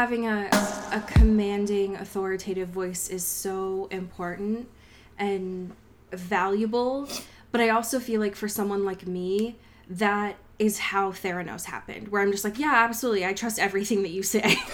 [0.00, 0.48] Having a,
[0.92, 4.66] a commanding, authoritative voice is so important
[5.18, 5.70] and
[6.10, 7.06] valuable.
[7.52, 9.56] But I also feel like for someone like me,
[9.90, 14.10] that is how Theranos happened, where I'm just like, yeah, absolutely, I trust everything that
[14.10, 14.56] you say.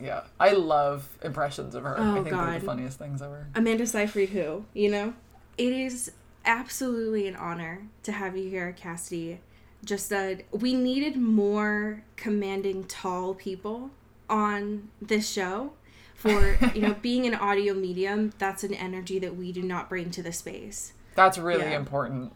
[0.00, 1.94] Yeah, I love impressions of her.
[1.98, 2.60] Oh, I think they're God.
[2.60, 3.46] the funniest things ever.
[3.54, 5.14] Amanda Seyfried, who, you know?
[5.56, 6.12] It is
[6.44, 9.40] absolutely an honor to have you here, Cassidy.
[9.84, 13.90] Just that we needed more commanding, tall people
[14.28, 15.72] on this show.
[16.14, 20.10] For, you know, being an audio medium, that's an energy that we do not bring
[20.12, 20.94] to the space.
[21.16, 21.76] That's really Yeah.
[21.76, 22.32] important.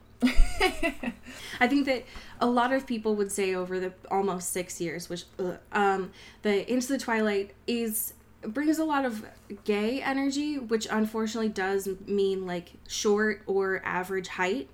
[1.61, 2.05] I think that
[2.41, 6.11] a lot of people would say over the almost six years, which ugh, um,
[6.43, 9.25] the Into the Twilight is brings a lot of
[9.65, 14.69] gay energy, which unfortunately does mean like short or average height.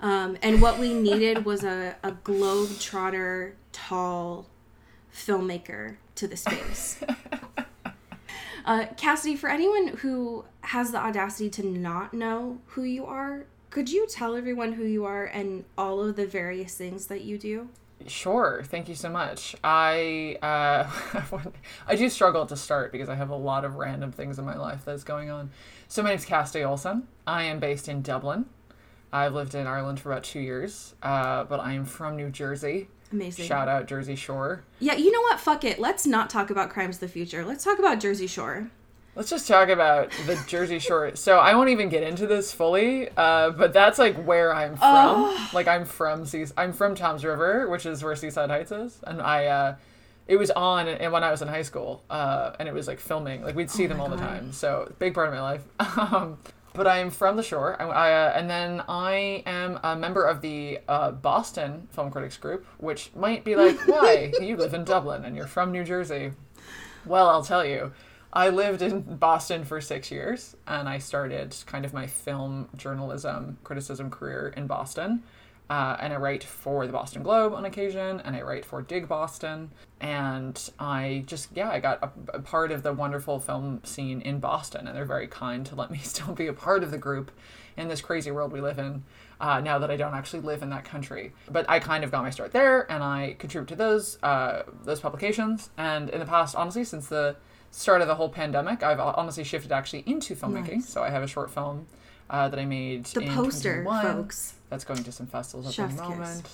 [0.00, 4.46] Um, and what we needed was a, a globe trotter, tall
[5.12, 7.02] filmmaker to the space.
[8.64, 13.90] Uh, Cassidy, for anyone who has the audacity to not know who you are, could
[13.90, 17.68] you tell everyone who you are and all of the various things that you do?
[18.06, 18.62] Sure.
[18.64, 19.54] Thank you so much.
[19.62, 20.90] I uh,
[21.86, 24.56] I do struggle to start because I have a lot of random things in my
[24.56, 25.50] life that's going on.
[25.88, 27.06] So my name's Cassidy Olson.
[27.26, 28.46] I am based in Dublin.
[29.14, 32.88] I've lived in Ireland for about two years, uh, but I am from New Jersey.
[33.12, 33.46] Amazing.
[33.46, 34.64] Shout out Jersey Shore.
[34.80, 35.38] Yeah, you know what?
[35.38, 35.78] Fuck it.
[35.78, 37.44] Let's not talk about crimes of the future.
[37.44, 38.70] Let's talk about Jersey Shore.
[39.14, 41.12] Let's just talk about the Jersey Shore.
[41.14, 45.36] So I won't even get into this fully, uh, but that's like where I'm from.
[45.52, 49.22] Like I'm from Seas- I'm from Toms River, which is where Seaside Heights is, and
[49.22, 49.46] I.
[49.46, 49.76] Uh,
[50.26, 52.98] it was on and when I was in high school, uh, and it was like
[52.98, 53.42] filming.
[53.42, 54.52] Like we'd see them all the time.
[54.52, 55.62] So big part of my life.
[55.98, 56.38] Um,
[56.74, 60.24] but I am from the shore, I, I, uh, and then I am a member
[60.24, 64.84] of the uh, Boston Film Critics Group, which might be like, why you live in
[64.84, 66.32] Dublin and you're from New Jersey?
[67.06, 67.92] Well, I'll tell you.
[68.32, 73.58] I lived in Boston for six years, and I started kind of my film journalism
[73.62, 75.22] criticism career in Boston.
[75.70, 79.08] Uh, and I write for the Boston Globe on occasion, and I write for Dig
[79.08, 79.70] Boston.
[80.00, 84.40] And I just, yeah, I got a, a part of the wonderful film scene in
[84.40, 87.30] Boston, and they're very kind to let me still be a part of the group
[87.76, 89.04] in this crazy world we live in.
[89.40, 92.22] Uh, now that I don't actually live in that country, but I kind of got
[92.22, 95.70] my start there, and I contribute to those uh, those publications.
[95.76, 97.36] And in the past, honestly, since the
[97.70, 100.76] start of the whole pandemic, I've honestly shifted actually into filmmaking.
[100.76, 100.88] Nice.
[100.88, 101.86] So I have a short film
[102.30, 103.04] uh, that I made.
[103.04, 104.54] The in poster, folks.
[104.70, 106.10] that's going to some festivals at Chef's the kiss.
[106.10, 106.48] moment.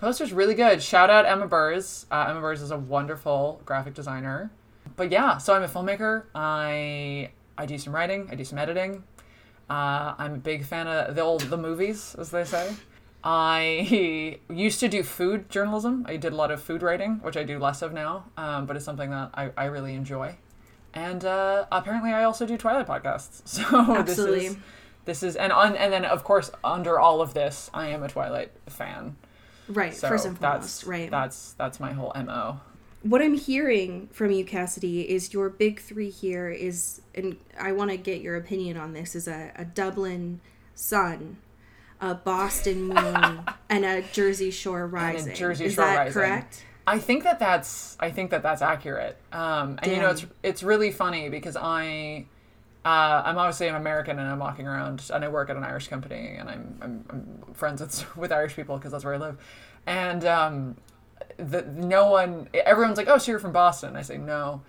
[0.00, 0.82] Poster's really good.
[0.82, 2.06] Shout out Emma Burrs.
[2.10, 4.50] Uh, Emma Burrs is a wonderful graphic designer.
[4.96, 6.24] But yeah, so I'm a filmmaker.
[6.34, 8.28] I I do some writing.
[8.30, 9.02] I do some editing.
[9.68, 12.74] Uh, I'm a big fan of the old the movies, as they say.
[13.22, 16.06] I used to do food journalism.
[16.08, 18.76] I did a lot of food writing, which I do less of now, um, but
[18.76, 20.36] it's something that I, I really enjoy.
[20.94, 23.42] And uh, apparently, I also do Twilight podcasts.
[23.46, 24.38] So Absolutely.
[24.40, 24.62] this is
[25.08, 28.08] this is and on and then of course under all of this, I am a
[28.08, 29.16] Twilight fan.
[29.66, 31.10] Right, So first and that's right.
[31.10, 32.60] That's that's my whole mo.
[33.02, 37.90] what I'm hearing from you, Cassidy, is your big three here is, and I want
[37.90, 40.40] to get your opinion on this, is a, a Dublin
[40.74, 41.36] sun,
[42.00, 45.34] a Boston moon, and a Jersey Shore rising.
[45.34, 46.12] Jersey is Shore that rising.
[46.12, 46.64] correct?
[46.86, 49.18] I think that that's I think that that's accurate.
[49.32, 52.26] Um, and you know, it's it's really funny because I.
[52.84, 55.88] Uh, I'm obviously I'm American and I'm walking around and I work at an Irish
[55.88, 59.36] company and I'm I'm, I'm friends with, with Irish people because that's where I live,
[59.86, 60.76] and um,
[61.36, 63.96] the no one everyone's like oh so you're from Boston?
[63.96, 64.62] I say no,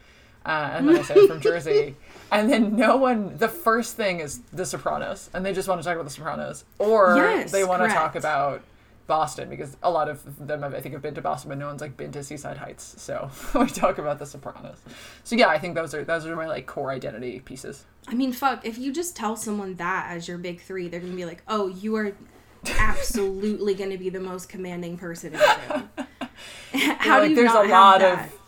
[0.46, 1.96] uh, and then I say I'm from Jersey,
[2.32, 5.86] and then no one the first thing is The Sopranos and they just want to
[5.86, 8.62] talk about The Sopranos or Yes, they want to talk about
[9.10, 11.82] Boston because a lot of them I think have been to Boston, but no one's
[11.82, 12.96] like been to Seaside Heights.
[13.02, 13.30] So
[13.60, 14.78] we talk about The Sopranos.
[15.26, 17.86] So yeah, I think those are those are my like core identity pieces.
[18.08, 21.12] I mean, fuck, if you just tell someone that as your big three, they're going
[21.12, 22.16] to be like, oh, you are
[22.80, 26.08] absolutely going to be the most commanding person in the room.
[27.00, 28.26] How like, do you there's not a lot have that?
[28.28, 28.39] of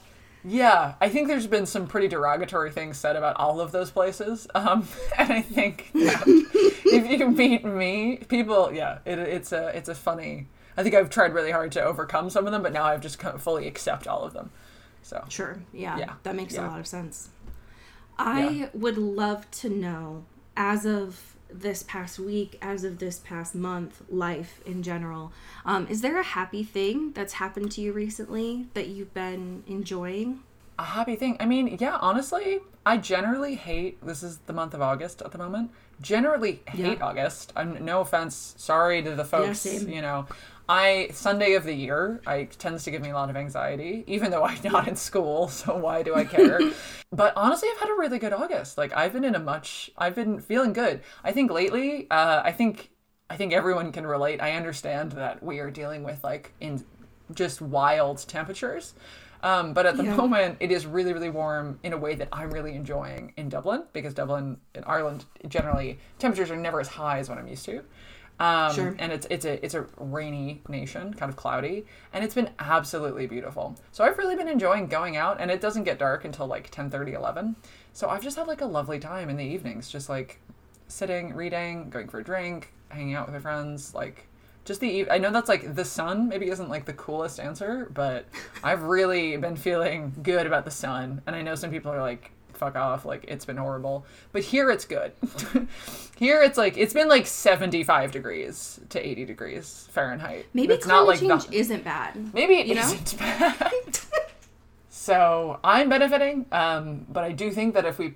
[0.44, 4.48] Yeah, I think there's been some pretty derogatory things said about all of those places.
[4.56, 9.96] Um, and I think if you meet me, people, yeah, it, it's a it's a
[9.96, 10.48] funny.
[10.78, 13.22] I think I've tried really hard to overcome some of them, but now I've just
[13.22, 14.52] fully accept all of them.
[15.04, 15.62] So Sure.
[15.74, 15.98] Yeah.
[15.98, 16.14] Yeah.
[16.24, 17.30] That makes a lot of sense.
[18.18, 18.70] I Yeah.
[18.74, 24.62] would love to know, as of this past week, as of this past month, life
[24.66, 25.32] in general,
[25.66, 30.42] um, is there a happy thing that's happened to you recently that you've been enjoying?
[30.80, 31.38] a happy thing.
[31.40, 34.04] I mean, yeah, honestly, I generally hate.
[34.04, 35.70] This is the month of August at the moment.
[36.02, 37.06] Generally hate Yeah.
[37.06, 37.54] August.
[37.56, 38.56] I'm no offense.
[38.58, 39.60] Sorry to the folks.
[39.60, 39.90] same.
[39.90, 40.26] You know,
[40.72, 42.22] I Sunday of the year.
[42.26, 45.48] I tends to give me a lot of anxiety, even though I'm not in school.
[45.62, 46.60] So why do I care?
[47.12, 48.78] but honestly, I've had a really good August.
[48.78, 49.92] Like I've been in a much.
[49.98, 51.02] I've been feeling good.
[51.24, 52.08] I think lately.
[52.10, 52.90] Uh, I think.
[53.30, 54.42] I think everyone can relate.
[54.42, 56.84] I understand that we are dealing with like in
[57.34, 58.94] just wild temperatures.
[59.44, 60.16] Um, but at the Yeah.
[60.16, 63.84] moment, it is really, really warm in a way that I'm really enjoying in Dublin
[63.94, 67.84] because Dublin in Ireland generally temperatures are never as high as what I'm used to.
[68.42, 68.96] Um, Sure.
[68.98, 73.28] And it's it's a it's a rainy nation, kind of cloudy, and it's been absolutely
[73.28, 73.78] beautiful.
[73.92, 76.92] So I've really been enjoying going out, and it doesn't get dark until like 10,
[76.92, 77.56] 11.
[77.94, 80.40] So I've just had like a lovely time in the evenings, just like
[80.88, 84.28] sitting, reading, going for a drink, hanging out with my friends, like
[84.66, 88.26] just the I know that's like the sun maybe isn't like the coolest answer, but
[88.64, 92.32] I've really been feeling good about the sun, and I know some people are like
[92.62, 95.12] fuck off like it's been horrible but here it's good
[96.20, 101.22] here it's like it's been like 75 degrees to 80 degrees fahrenheit Maybe it's climate
[101.22, 102.34] not like change the- isn't bad.
[102.36, 102.82] Maybe it you know?
[102.94, 104.00] not bad.
[104.90, 108.14] so I'm benefiting, um, but I do think that if we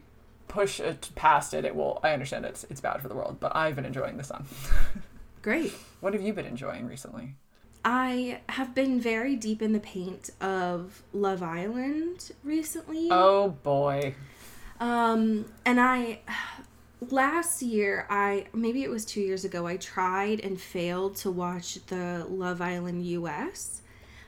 [0.47, 1.99] push it past it, it will.
[2.03, 4.45] I understand it's it's bad for the world, but I've been enjoying the sun.
[5.41, 5.73] Great.
[6.01, 7.35] what have you been enjoying recently?
[7.83, 13.09] I have been very deep in the paint of Love Island recently.
[13.11, 14.15] Oh boy,
[14.79, 16.19] Um, and I
[17.11, 21.75] last year I maybe it was 2 years ago I tried and failed to watch
[21.87, 23.81] the Love Island US.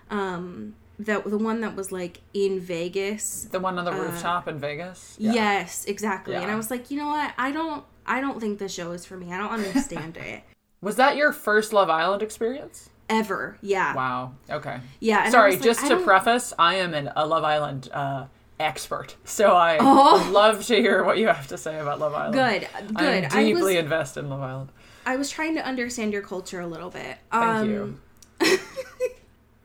[0.09, 3.47] Um that the one that was like in Vegas.
[3.51, 5.15] the one on the rooftop in Vegas.
[5.19, 5.33] Yeah.
[5.33, 6.35] Yes, exactly.
[6.35, 7.33] And I was like, "You know what?
[7.37, 9.31] I don't I don't think the show is for me.
[9.31, 10.43] I don't understand it."
[10.81, 12.89] Was that your first Love Island experience?
[13.09, 13.57] Ever.
[13.61, 13.95] Yeah.
[13.95, 14.33] Wow.
[14.49, 14.79] Okay.
[14.99, 18.25] Yeah, Sorry, like, just to preface, I am an, a Love Island uh,
[18.59, 20.29] expert, so I Oh.
[20.31, 22.33] love to hear what you have to say about Love Island.
[22.33, 22.95] Good.
[22.95, 23.25] Good.
[23.25, 24.69] I'm I deeply was invested in Love Island.
[25.05, 27.17] I was trying to understand your culture a little bit.
[27.31, 27.99] Thank um, you.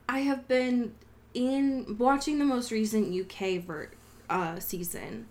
[0.09, 0.95] I have been
[1.35, 3.91] in watching the most recent UK ver-
[4.29, 5.27] uh, season.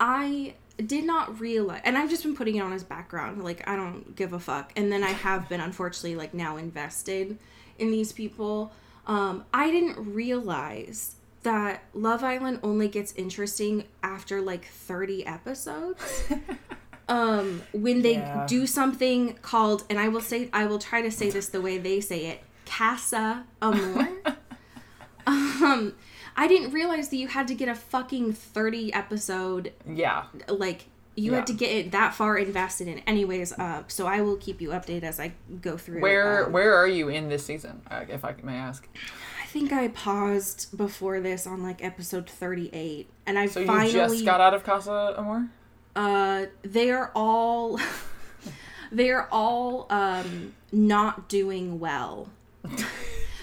[0.00, 3.44] I did not realize, and I've just been putting it on as background.
[3.44, 4.72] Like I don't give a fuck.
[4.76, 7.38] And then I have been unfortunately like now invested
[7.78, 8.72] in these people.
[9.06, 11.14] Um, I didn't realize
[11.44, 16.24] that Love Island only gets interesting after like thirty episodes.
[17.08, 18.44] um, when they Yeah.
[18.46, 21.78] do something called, and I will say, I will try to say this the way
[21.78, 24.08] they say it, Casa Amor.
[25.26, 25.94] um,
[26.36, 30.24] I didn't realize that you had to get a fucking 30 episode, Yeah.
[30.48, 31.36] like, you Yeah.
[31.38, 32.98] had to get it that far invested in.
[33.00, 35.32] Anyways, uh, so I will keep you updated as I
[35.62, 36.00] go through.
[36.00, 38.88] Where um, where are you in this season, uh, if I may ask?
[39.54, 43.92] I think I paused before this on like episode 38, and I So you finally.
[43.92, 45.48] just got out of Casa Amor?
[45.94, 47.78] uh they are all
[48.90, 52.30] they are all um not doing well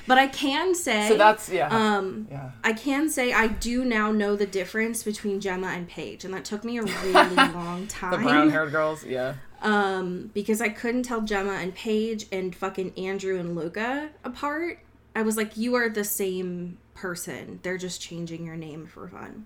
[0.05, 1.69] but i can say So that's yeah.
[1.69, 2.51] um yeah.
[2.61, 6.43] i can say i do now know the difference between gemma and paige and that
[6.43, 8.11] took me a really long time.
[8.11, 9.35] The brown-haired girls, yeah.
[9.61, 14.79] um because i couldn't tell gemma and paige and fucking andrew and luca apart
[15.15, 19.45] i was like you are the same person they're just changing your name for fun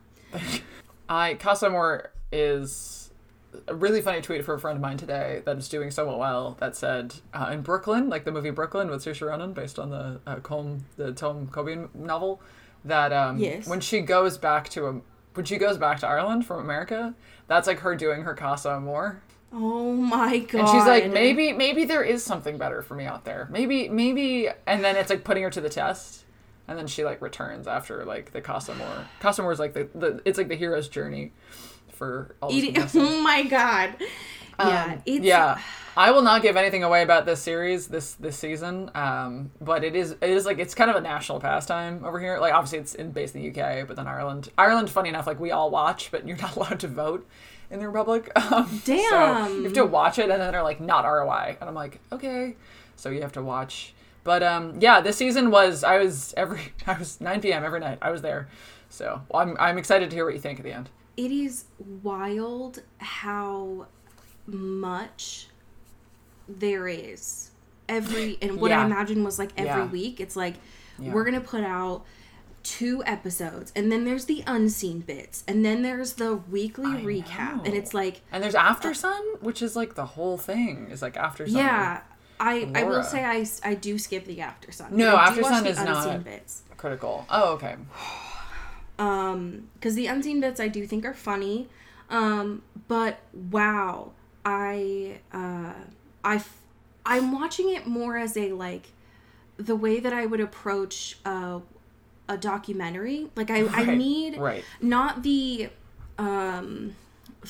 [1.08, 3.12] I Casa Amor is
[3.68, 6.58] a really funny tweet for a friend of mine today that is doing somewhat well
[6.60, 10.20] that said uh, in Brooklyn, like the movie Brooklyn with Saoirse Ronan, based on the
[10.28, 12.42] uh, Colm, the Colm Tóibín novel,
[12.84, 13.68] that um, Yes.
[13.68, 15.02] when she goes back to a,
[15.36, 17.14] when she goes back to Ireland from America,
[17.48, 19.22] that's like her doing her Casa Amor.
[19.52, 23.26] Oh my god And she's like, maybe, maybe there is something better for me out
[23.26, 23.48] there.
[23.52, 26.26] Maybe, maybe, and then it's like putting her to the test,
[26.68, 29.08] and then she like returns after like the Casa Amor.
[29.20, 31.32] Casa Amor is like the, the it's like the hero's journey
[31.92, 32.76] for all eating.
[32.96, 33.96] Oh my god.
[34.62, 35.60] Yeah, Um, it's yeah.
[35.98, 38.90] I will not give anything away about this series this this season.
[38.96, 42.40] Um, but it is it is like it's kind of a national pastime over here.
[42.40, 45.40] Like obviously it's in based in the UK, but then Ireland Ireland funny enough like
[45.40, 47.28] we all watch, but you're not allowed to vote
[47.70, 48.32] in the Republic.
[48.52, 49.58] Um, So Damn.
[49.58, 51.58] you have to watch it and then they're like not ROI.
[51.60, 52.56] And I'm like, okay.
[52.96, 53.94] So you have to watch.
[54.24, 57.64] But um yeah, this season was I was every I was 9 p.m.
[57.64, 57.98] every night.
[58.02, 58.48] I was there.
[58.90, 60.90] So I'm I'm excited to hear what you think at the end.
[61.18, 61.66] It is
[62.04, 63.88] wild how
[64.48, 65.48] much
[66.48, 67.52] there is
[67.88, 69.88] every and what I imagine was like every Yeah.
[69.92, 70.20] week.
[70.20, 70.56] It's like
[71.00, 71.14] Yeah.
[71.14, 72.04] we're gonna put out
[72.66, 77.64] two episodes and then there's the unseen bits and then there's the weekly I recap
[77.64, 80.88] and it's like And there's After Sun, which is like the whole thing.
[80.90, 81.58] Is like After Sun.
[81.58, 82.02] yeah
[82.40, 85.78] I, I will say i do skip the after sun No, I After Sun is
[85.80, 87.26] not- bits Critical.
[87.30, 87.76] Oh, okay.
[89.00, 91.70] um because the unseen bits i do think are funny
[92.10, 93.20] um but
[93.52, 94.12] wow
[94.46, 95.74] i uh
[96.24, 96.62] i f-
[97.06, 98.88] i'm watching it more as a like
[99.58, 101.60] the way that i would approach uh
[102.28, 103.28] a documentary.
[103.36, 104.64] Like i i need right.
[104.82, 105.70] not the
[106.18, 106.96] um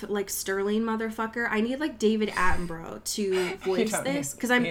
[0.09, 1.47] like sterling motherfucker.
[1.49, 4.65] I need like david attenborough to voice this because i'm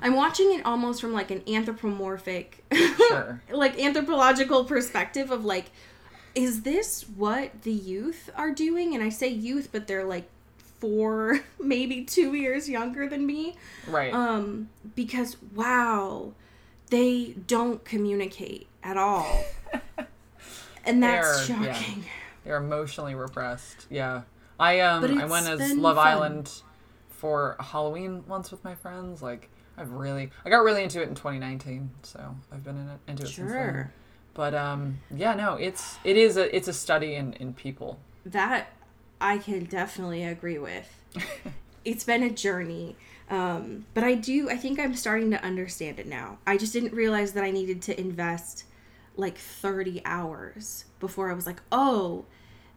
[0.00, 3.42] i'm watching it almost from like an anthropomorphic Sure.
[3.50, 5.66] like anthropological perspective of like
[6.34, 8.94] is this what the youth are doing?
[8.94, 10.28] And i say youth but they're like
[10.78, 13.56] four maybe two years younger than me.
[13.86, 14.14] Right.
[14.14, 16.32] um because wow
[16.88, 19.44] they don't communicate at all
[20.84, 21.72] and that's They're- yeah.
[21.74, 22.04] shocking
[22.44, 23.86] They're emotionally repressed.
[23.90, 24.22] Yeah.
[24.58, 26.06] I um I went as Love fun.
[26.06, 26.52] Island
[27.10, 29.22] for Halloween once with my friends.
[29.22, 32.98] Like I've really I got really into it in 2019, so I've been in it
[33.08, 33.46] into it since then.
[33.48, 33.92] sure
[34.34, 37.98] But um yeah, no, it's it is a it's a study in in people.
[38.26, 38.68] that
[39.22, 40.88] i can definitely agree with
[41.84, 42.96] it's been a journey
[43.28, 46.94] um, but i do i think i'm starting to understand it now i just didn't
[46.94, 48.64] realize that i needed to invest
[49.16, 52.24] like 30 hours before i was like oh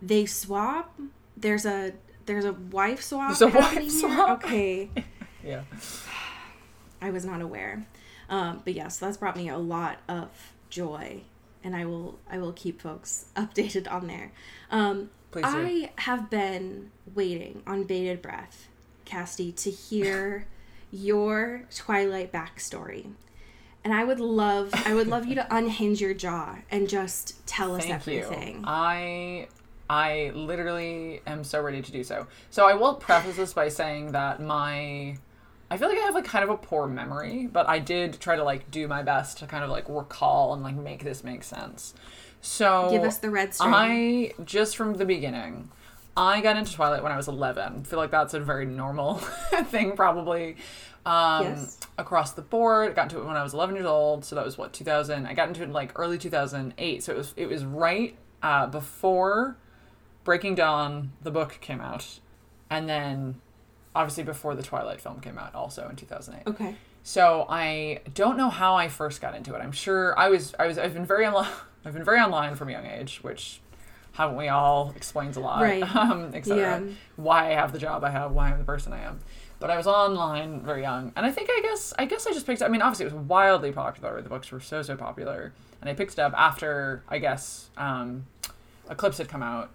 [0.02, 1.00] they swap
[1.38, 1.94] there's a
[2.26, 3.90] there's a wife swap There's a wife here?
[3.90, 4.44] swap?
[4.44, 4.90] okay
[5.44, 5.64] Yeah.
[7.02, 7.86] i was not aware
[8.30, 10.30] um, but yes that's brought me a lot of
[10.70, 11.22] joy
[11.64, 14.32] and i will i will keep folks updated on there
[14.72, 15.50] um, Please do.
[15.52, 18.68] I have been waiting on bated breath,
[19.04, 20.46] Casty, to hear
[20.92, 23.14] your Twilight backstory.
[23.84, 27.76] And I would love I would love you to unhinge your jaw and just tell
[27.76, 28.58] us Thank everything.
[28.60, 28.64] you.
[28.66, 29.48] I
[29.90, 32.28] I literally am so ready to do so.
[32.50, 35.18] So I will preface this by saying that my
[35.70, 38.36] I feel like I have like kind of a poor memory, but I did try
[38.36, 41.44] to like do my best to kind of like recall and like make this make
[41.44, 41.94] sense.
[42.42, 43.74] So Give us the red string.
[43.74, 45.72] I just from the beginning,
[46.16, 47.80] I got into Twilight when I was 11.
[47.80, 49.16] I feel like that's a very normal
[49.66, 50.58] thing, probably.
[51.06, 51.80] Um, Yes.
[51.98, 54.26] Across the board, I got into it when I was 11 years old.
[54.26, 55.28] So that was what 2000.
[55.28, 57.04] I got into it in like early 2008.
[57.04, 59.58] So it was it was right uh, before
[60.24, 62.20] Breaking Dawn, the book came out,
[62.70, 63.42] and then
[63.96, 66.48] obviously before the Twilight film came out, also in 2008.
[66.50, 66.76] Okay.
[67.04, 69.60] So I don't know how I first got into it.
[69.60, 71.52] I'm sure I was I was I've been very online
[71.86, 73.60] I've been very online from a young age, which
[74.14, 75.62] haven't we all explains a lot.
[75.62, 75.84] Right.
[75.96, 76.58] Um, etc.
[76.58, 76.94] Yeah.
[77.18, 79.20] Why I have the job I have, why I'm the person I am.
[79.64, 81.14] But I was online very young.
[81.16, 83.26] And I think I guess I guess I just picked I mean obviously it was
[83.30, 84.22] wildly popular.
[84.22, 85.54] The books were so so popular.
[85.80, 88.26] And I picked it up after I guess um,
[88.90, 89.70] Eclipse had come out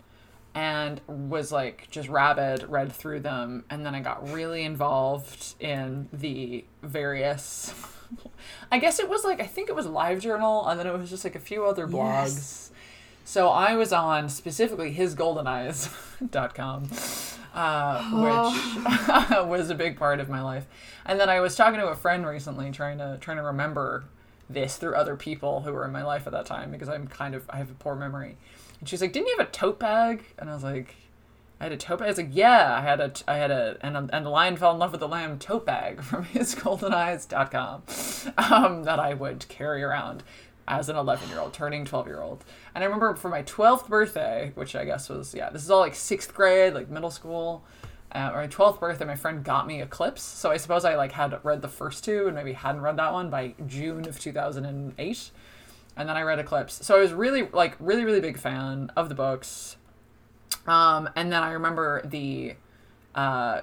[0.55, 6.11] and was like just rabid, read through them, and then I got really involved in
[6.13, 7.73] the various.
[8.71, 11.25] I guess it was like I think it was LiveJournal, and then it was just
[11.25, 12.35] like a few other blogs.
[12.35, 12.68] Yes.
[13.29, 16.89] So I was on specifically hisgoldeneyes.com,
[17.55, 20.65] uh, which was a big part of my life.
[21.05, 24.05] And then I was talking to a friend recently, trying to trying to remember
[24.49, 27.35] this through other people who were in my life at that time because I'm kind
[27.35, 28.39] of I have a poor memory.
[28.81, 30.97] And she's like, "Didn't you have a tote bag?" And I was like,
[31.61, 33.77] "I had a tote bag." I was like, "Yeah, I had a I had a
[33.83, 37.83] and a, and the lion fell in love with the lamb tote bag from hisgoldeneyes.com
[38.39, 40.23] um, that I would carry around."
[40.69, 42.45] As an 11 year old, turning 12 year old.
[42.75, 45.81] And I remember for my 12th birthday, which I guess was, yeah, this is all
[45.81, 47.65] like sixth grade, like middle school,
[48.15, 50.23] uh, or my 12th birthday, my friend got me Eclipse.
[50.23, 53.13] So I suppose I like had read the first two and maybe hadn't read that
[53.15, 55.31] one by June of 2008.
[55.97, 56.85] And then I read Eclipse.
[56.87, 59.77] So I was really, like, really, really big fan of the books.
[60.67, 62.55] Um, and then I remember the,
[63.15, 63.63] uh,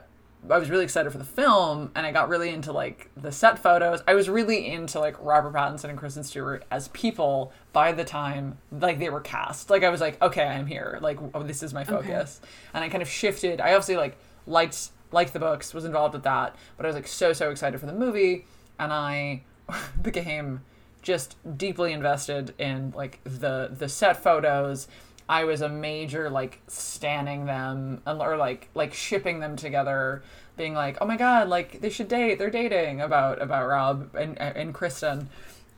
[0.50, 3.60] I was really excited for the film, and I got really into like the set
[3.60, 4.02] photos.
[4.08, 8.58] I was really into like Robert Pattinson and Kristen Stewart as people by the time
[8.72, 9.70] like they were cast.
[9.70, 11.00] Like I was like, okay, I'm here.
[11.02, 12.42] Like oh, this is my focus,
[12.74, 13.62] and I kind of shifted.
[13.62, 17.08] I obviously like liked liked the books, was involved with that, but I was like
[17.08, 18.46] so so excited for the movie,
[18.80, 19.44] and I
[20.02, 20.62] became
[21.02, 24.88] just deeply invested in like the the set photos
[25.28, 30.24] I was a major like standing them or like like shipping them together,
[30.58, 32.38] being like, oh my god, like they should date.
[32.38, 35.30] They're dating about about Rob and and Kristen.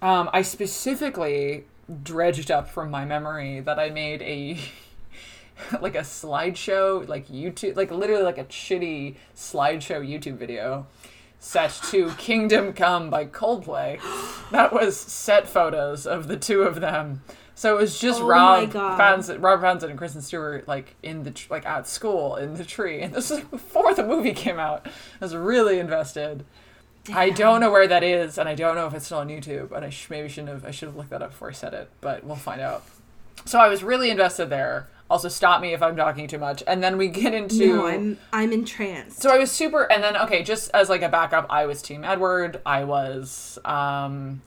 [0.01, 1.65] Um, I specifically
[2.03, 4.59] dredged up from my memory that I made a
[5.81, 10.87] like a slideshow, like YouTube, like literally like a shitty slideshow YouTube video
[11.39, 13.99] set to Kingdom Come by Coldplay.
[14.51, 17.21] That was set photos of the two of them.
[17.57, 18.69] So it was just Oh Rob.
[18.71, 22.63] Pattinson, Robert Pattinson and Kristen Stewart like in the tr- like at school in the
[22.63, 24.85] tree, and this was before the movie came out.
[24.85, 24.91] I
[25.25, 26.45] was really invested.
[27.11, 29.71] I don't know where that is, and I don't know if it's still on YouTube.
[29.71, 30.65] And I sh- maybe shouldn't have.
[30.65, 32.83] I should have looked that up before I said it, but we'll find out.
[33.45, 34.87] So I was really invested there.
[35.09, 36.61] Also, stop me if I'm talking too much.
[36.67, 37.75] And then we get into.
[37.75, 39.19] No, I'm I'm entranced.
[39.23, 42.03] So I was super, and then okay, just as like a backup, I was Team
[42.03, 42.61] Edward.
[42.67, 44.43] I was, um,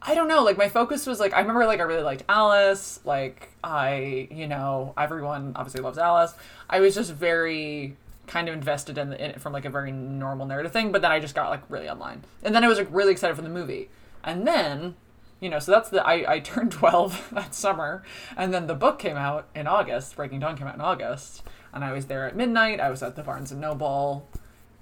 [0.00, 3.00] I don't know, like my focus was like I remember like I really liked Alice.
[3.04, 6.34] Like I, you know, everyone obviously loves Alice.
[6.70, 9.90] I was just very kind of invested in, the, in it from like a very
[9.90, 12.78] normal narrative thing, but then I just got like really online, and then I was
[12.78, 13.90] like really excited for the movie,
[14.22, 14.96] and then.
[15.40, 18.02] You know, so that's the I, I turned twelve that summer,
[18.36, 20.16] and then the book came out in August.
[20.16, 22.80] Breaking Dawn came out in August, and I was there at midnight.
[22.80, 24.26] I was at the Barnes and Noble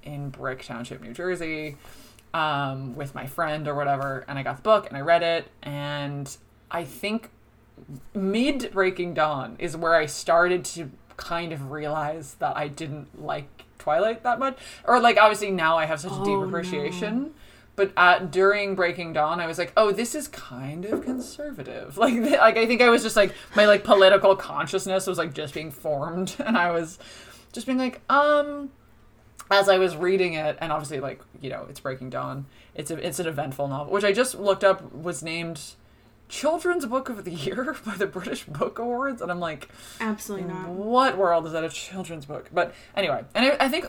[0.03, 1.77] in Brick Township, New Jersey,
[2.37, 5.49] um, with my friend or whatever, and I got the book and I read it,
[5.63, 6.37] and
[6.71, 7.31] I think
[8.15, 13.49] mid Breaking Dawn is where I started to kind of realize that I didn't like
[13.79, 16.49] Twilight that much, or like obviously now I have such a deep Oh, no.
[16.49, 17.31] appreciation.
[17.77, 22.15] But at, during Breaking Dawn, I was like, "Oh, this is kind of conservative." Like,
[22.15, 25.53] th- like I think I was just like my like political consciousness was like just
[25.55, 26.99] being formed, and I was
[27.53, 28.71] just being like, um,
[29.51, 32.47] as I was reading it, and obviously, like you know, it's Breaking Dawn.
[32.75, 35.61] It's a it's an eventful novel, which I just looked up was named
[36.29, 39.69] Children's Book of the Year by the British Book Awards, and I'm like,
[40.01, 40.69] Absolutely not.
[40.69, 42.51] what world is that a children's book?
[42.53, 43.87] But anyway, and I, I think,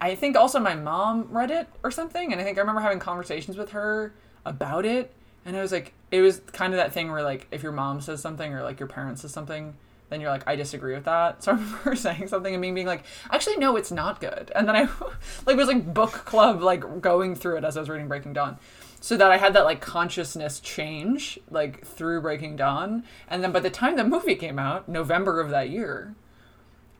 [0.00, 2.98] I think also my mom read it or something, and I think I remember having
[2.98, 4.14] conversations with her
[4.46, 5.12] about it,
[5.44, 8.00] and I was like, it was kind of that thing where like if your mom
[8.00, 9.74] says something or like your parents says something,
[10.10, 11.24] then you're like, I disagree with that.
[11.44, 14.68] So I remember saying something and me being like, actually no, it's not good, and
[14.68, 14.82] then I
[15.46, 18.58] like was like book club like going through it as I was reading Breaking Dawn.
[19.00, 23.60] So that I had that like consciousness change like through Breaking Dawn, and then by
[23.60, 26.14] the time the movie came out, November of that year,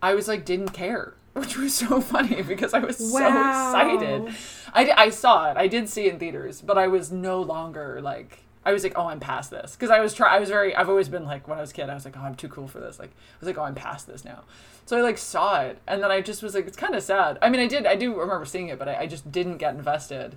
[0.03, 4.35] I was like didn't care, which was so funny because I was so excited.
[4.75, 8.01] I, I saw it, I did see it in theaters, but I was no longer
[8.03, 10.75] like I was like, oh, I'm past this because I was try I was very
[10.75, 12.49] I've always been like when I was a kid I was like, oh, I'm too
[12.49, 12.99] cool for this.
[12.99, 14.45] Like I was like, oh, I'm past this now.
[14.87, 17.39] So I like saw it, and then I just was like, it's kind of sad.
[17.43, 19.75] I mean, I did I do remember seeing it, but I, I just didn't get
[19.75, 20.37] invested.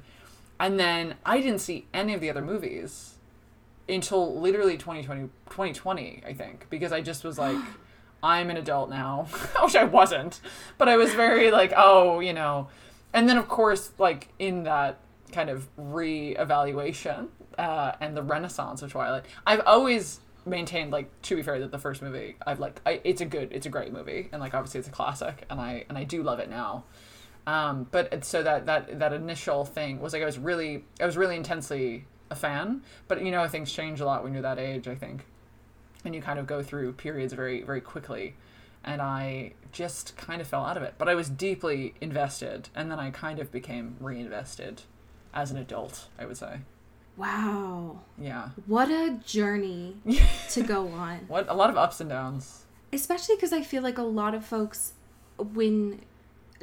[0.60, 3.16] And then I didn't see any of the other movies
[3.88, 7.58] until literally 2020, 2020 I think, because I just was like,
[8.24, 9.28] I'm an adult now,
[9.62, 10.42] which I wasn't,
[10.78, 12.68] but I was very like, oh, you know,
[13.13, 14.98] and then of course, like in that
[15.32, 21.41] kind of re-evaluation uh, and the renaissance of Twilight, I've always maintained like to be
[21.41, 24.30] fair that the first movie I've like I, it's a good it's a great movie
[24.32, 26.86] and like obviously it's a classic and I and I do love it now
[27.48, 31.15] um, but so that that that initial thing was like I was really I was
[31.15, 32.82] really intensely a fan.
[33.08, 35.26] But you know things change a lot when you're that age, I think,
[36.04, 38.36] and you kind of go through periods very very quickly.
[38.84, 40.96] And I just kind of fell out of it.
[40.98, 44.82] But I was deeply invested, and then I kind of became reinvested
[45.34, 46.08] as an adult.
[46.20, 46.60] I would say,
[47.18, 48.00] Wow.
[48.18, 48.50] yeah.
[48.68, 49.98] What a journey
[50.52, 51.22] to go on.
[51.28, 52.64] What a lot of ups and downs.
[52.94, 54.94] Especially because I feel like a lot of folks,
[55.38, 56.02] when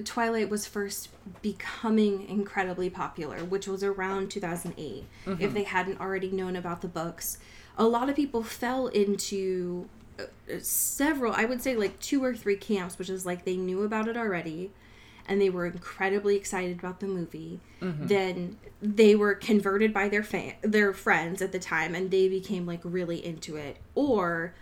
[0.05, 1.11] Twilight was first
[1.43, 5.05] becoming incredibly popular, which was around 2008,
[5.39, 7.39] if they hadn't already known about the books,
[7.77, 9.89] a lot of people fell into
[10.19, 10.25] uh,
[10.61, 14.09] several, I would say like two or three camps, which is like they knew about
[14.09, 14.71] it already
[15.27, 17.61] and they were incredibly excited about the movie.
[17.81, 22.65] Then they were converted by their fan, their friends at the time, and they became
[22.67, 23.77] like really into it.
[23.95, 24.55] Or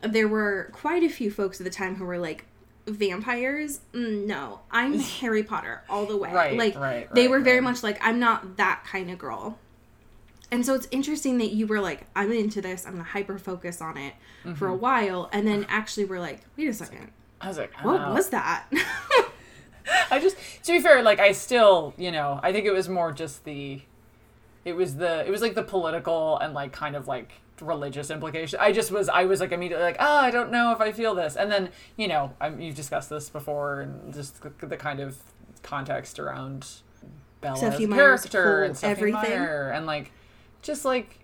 [0.00, 2.44] there were quite a few folks at the time who were like,
[2.86, 3.80] vampires?
[3.92, 6.32] Mm, no, I'm Harry Potter all the way.
[6.32, 9.58] Right, like right, they right, were very much like, I'm not that kind of girl.
[10.52, 12.84] And so it's interesting that you were like, I'm into this.
[12.84, 14.64] I'm gonna hyper focus on it for Mm-hmm.
[14.64, 18.30] a while, and then actually we're like, wait a second, I was like, what was
[18.30, 18.66] that?
[20.10, 23.12] I just to be fair, like I still, you know, I think it was more
[23.12, 23.82] just the
[24.64, 28.58] it was the it was like the political and like kind of like religious implication.
[28.60, 31.14] I just was I was like immediately like, oh, I don't know if I feel
[31.14, 31.36] this.
[31.36, 35.16] And then, you know, i you've discussed this before and just the, the kind of
[35.62, 36.66] context around
[37.40, 39.38] Bella's Sophie character and Sophie everything.
[39.38, 40.12] Meyer and like
[40.62, 41.18] just like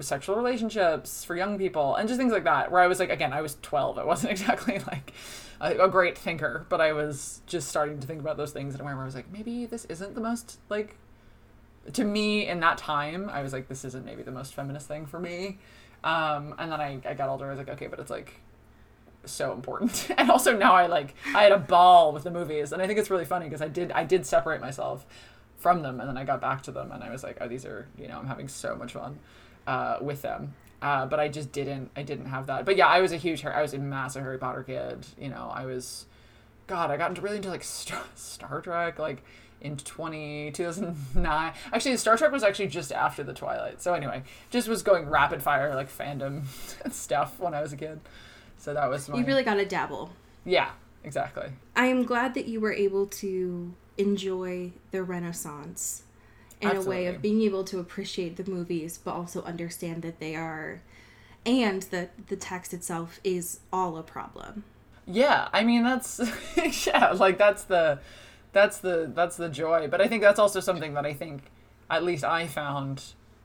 [0.00, 3.32] sexual relationships for young people and just things like that where i was like again
[3.32, 5.12] i was 12 i wasn't exactly like
[5.62, 8.84] a, a great thinker but i was just starting to think about those things and
[8.84, 10.96] where i was like maybe this isn't the most like
[11.94, 15.06] to me in that time, I was like, this isn't maybe the most feminist thing
[15.06, 15.58] for me.
[16.04, 17.46] Um, and then I, I got older.
[17.46, 18.40] I was like, okay, but it's like
[19.24, 20.08] so important.
[20.16, 22.98] and also now I like I had a ball with the movies, and I think
[22.98, 25.06] it's really funny because I did I did separate myself
[25.56, 27.64] from them, and then I got back to them, and I was like, oh, these
[27.64, 29.18] are you know I'm having so much fun
[29.66, 30.54] uh, with them.
[30.82, 32.66] Uh, but I just didn't I didn't have that.
[32.66, 35.06] But yeah, I was a huge I was a massive Harry Potter kid.
[35.18, 36.06] You know, I was
[36.66, 39.22] God, I got into really into like Star, Star Trek like
[39.60, 44.66] in 20 2009 actually star trek was actually just after the twilight so anyway just
[44.66, 46.42] was going rapid fire like fandom
[46.92, 48.00] stuff when i was a kid
[48.58, 50.10] so that was my, You really got to dabble.
[50.44, 50.70] yeah
[51.04, 56.02] exactly I am glad that you were able to enjoy the Renaissance
[56.62, 60.34] in a way of being able to appreciate the movies, but also understand that they
[60.36, 60.80] are,
[61.44, 64.64] and that the text itself is all a problem.
[65.06, 66.20] yeah i mean that's
[66.86, 67.98] yeah like that's the
[68.52, 71.50] that's the that's the joy but i think that's also something that i think
[71.90, 73.02] at least i found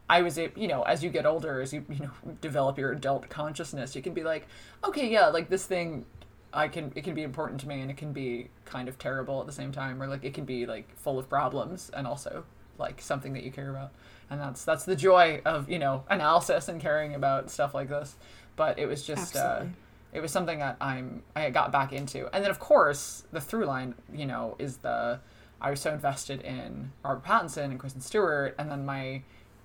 [0.09, 2.91] i was a you know as you get older as you you know develop your
[2.91, 4.47] adult consciousness you can be like
[4.83, 6.05] okay yeah like this thing
[6.53, 9.39] i can it can be important to me and it can be kind of terrible
[9.41, 12.43] at the same time or like it can be like full of problems and also
[12.79, 13.91] like something that you care about.
[14.29, 18.15] And that's that's the joy of you know analysis and caring about stuff like this.
[18.55, 19.65] But it was just uh
[20.13, 22.33] it was something that I'm I got back into.
[22.33, 25.19] And then of course the through line, you know, is the
[25.59, 29.23] I was so invested in Robert Pattinson and Kristen Stewart, and then my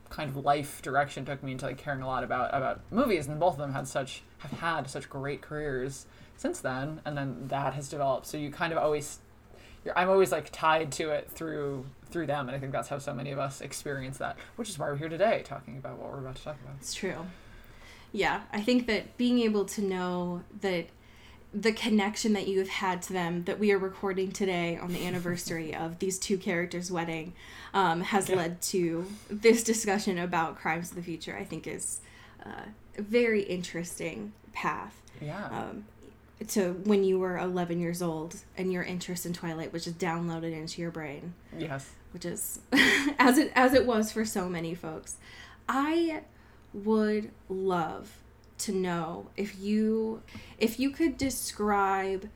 [0.08, 3.38] kind of life direction took me into like caring a lot about about movies, and
[3.38, 7.74] both of them had such have had such great careers since then, and then that
[7.74, 8.26] has developed.
[8.26, 9.20] So you kind of always,
[9.96, 13.14] I'm always like tied to it through through them, and I think that's how so
[13.14, 16.18] many of us experience that, which is why we're here today talking about what we're
[16.18, 16.76] about to talk about.
[16.78, 17.26] It's true.
[18.12, 20.86] Yeah, I think that being able to know that
[21.54, 25.06] the connection that you have had to them that we are recording today on the
[25.06, 27.32] anniversary of these two characters' wedding
[27.74, 31.36] um, has led to this discussion about crimes of the future.
[31.36, 32.00] I think is
[32.44, 32.66] uh,
[32.98, 35.46] a very interesting path Yeah.
[35.46, 35.84] um,
[36.48, 40.52] to when you were 11 years old and your interest in Twilight was just downloaded
[40.52, 41.90] into your brain yes.
[42.12, 42.60] which is
[43.18, 45.16] as it as it was for so many folks.
[45.68, 46.22] I
[46.72, 48.18] would love
[48.58, 50.22] to know if you
[50.58, 52.28] if you could describe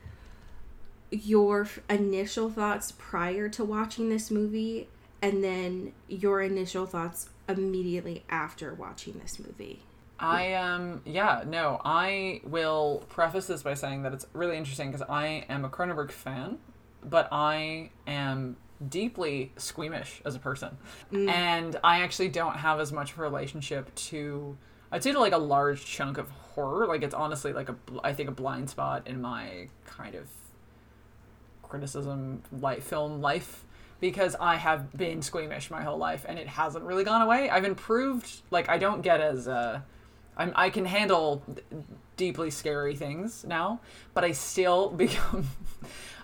[1.10, 4.88] your initial thoughts prior to watching this movie
[5.22, 9.80] and then your initial thoughts immediately after watching this movie.
[10.18, 15.06] I um yeah no I will preface this by saying that it's really interesting because
[15.08, 16.58] I am a Cronenberg fan,
[17.04, 18.56] but I am
[18.88, 20.76] deeply squeamish as a person,
[21.12, 24.56] and I actually don't have as much of a relationship to
[24.90, 26.86] I'd say to like a large chunk of horror.
[26.86, 30.28] Like it's honestly like a I think a blind spot in my kind of
[31.62, 33.64] criticism life film life
[34.00, 37.50] because I have been squeamish my whole life and it hasn't really gone away.
[37.50, 39.80] I've improved like I don't get as uh
[40.36, 41.42] I'm I can handle
[42.16, 43.80] deeply scary things now,
[44.14, 45.48] but I still become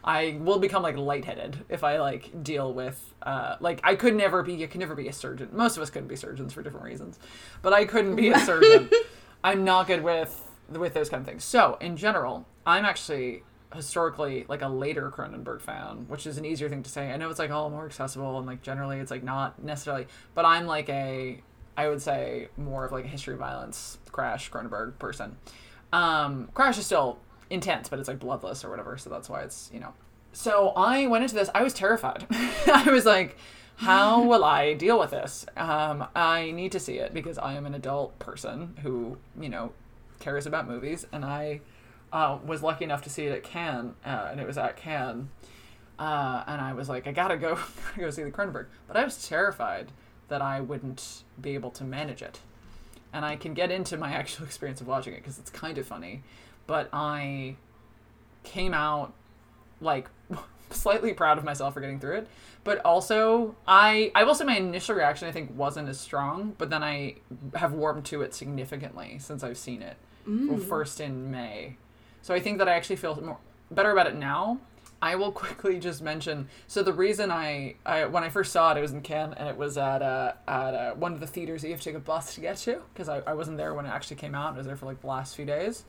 [0.04, 4.42] I will become like lightheaded if I like deal with uh like I could never
[4.42, 5.48] be I could never be a surgeon.
[5.52, 7.18] Most of us couldn't be surgeons for different reasons.
[7.62, 8.90] But I couldn't be a surgeon.
[9.44, 11.44] I'm not good with with those kind of things.
[11.44, 13.42] So, in general, I'm actually
[13.74, 17.10] historically like a later Cronenberg fan, which is an easier thing to say.
[17.10, 20.44] I know it's like all more accessible and like generally it's like not necessarily, but
[20.44, 21.42] I'm like a
[21.76, 25.36] I would say more of like a history of violence Crash Cronenberg person.
[25.92, 27.18] Um, Crash is still
[27.50, 29.94] intense, but it's like bloodless or whatever, so that's why it's you know.
[30.32, 31.50] So I went into this.
[31.54, 32.26] I was terrified.
[32.30, 33.36] I was like,
[33.76, 35.44] how will I deal with this?
[35.56, 39.72] Um, I need to see it because I am an adult person who you know
[40.20, 41.60] cares about movies, and I
[42.12, 45.28] uh, was lucky enough to see it at Cannes, uh, and it was at Cannes.
[45.98, 47.54] Uh, and I was like, I gotta go,
[47.90, 48.66] gotta go see the Cronenberg.
[48.88, 49.92] But I was terrified
[50.32, 52.40] that I wouldn't be able to manage it.
[53.12, 55.86] And I can get into my actual experience of watching it because it's kind of
[55.86, 56.22] funny.
[56.66, 57.56] But I
[58.42, 59.12] came out
[59.82, 60.08] like
[60.70, 62.28] slightly proud of myself for getting through it.
[62.64, 66.70] But also, I I will say my initial reaction I think wasn't as strong, but
[66.70, 67.16] then I
[67.54, 69.96] have warmed to it significantly since I've seen it.
[70.48, 71.76] Well, first in May.
[72.22, 73.38] So I think that I actually feel more
[73.70, 74.60] better about it now.
[75.02, 76.48] I will quickly just mention.
[76.68, 79.48] So the reason I, I when I first saw it, it was in Cannes, and
[79.48, 81.96] it was at uh, at uh, one of the theaters that you have to take
[81.96, 84.54] a bus to get to because I, I wasn't there when it actually came out.
[84.54, 85.84] I was there for like the last few days,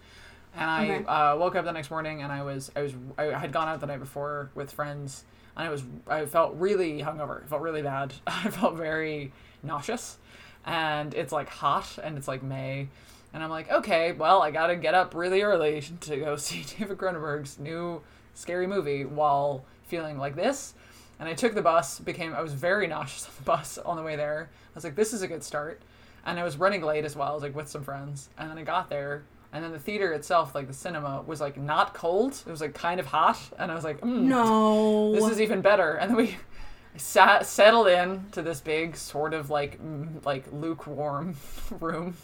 [0.56, 1.06] and I Okay.
[1.06, 3.80] uh, woke up the next morning and I was I was I had gone out
[3.80, 5.24] the night before with friends,
[5.56, 7.44] and I was I felt really hungover.
[7.44, 8.14] I felt really bad.
[8.28, 10.18] I felt very nauseous,
[10.66, 12.88] and it's like hot and it's like May.
[13.36, 16.98] And I'm like, okay, well, I gotta get up really early to go see David
[16.98, 18.02] Cronenberg's new
[18.34, 20.74] scary movie while feeling like this.
[21.20, 24.04] And I took the bus, became I was very nauseous on the bus on the
[24.04, 24.50] way there.
[24.52, 25.82] I was like, this is a good start.
[26.26, 28.30] And I was running late as well, I was like with some friends.
[28.38, 31.58] And then I got there and then the theater itself, like the cinema, was like
[31.58, 32.34] not cold.
[32.46, 33.40] It was like kind of hot.
[33.60, 35.14] And I was like, mm, No.
[35.14, 35.94] this is even better.
[35.94, 36.38] And then we
[36.98, 39.80] sat settled in to this big sort of like
[40.26, 41.36] like lukewarm
[41.80, 42.16] room,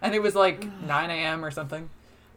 [0.00, 1.44] and it was like 9 a.m.
[1.44, 1.90] or something.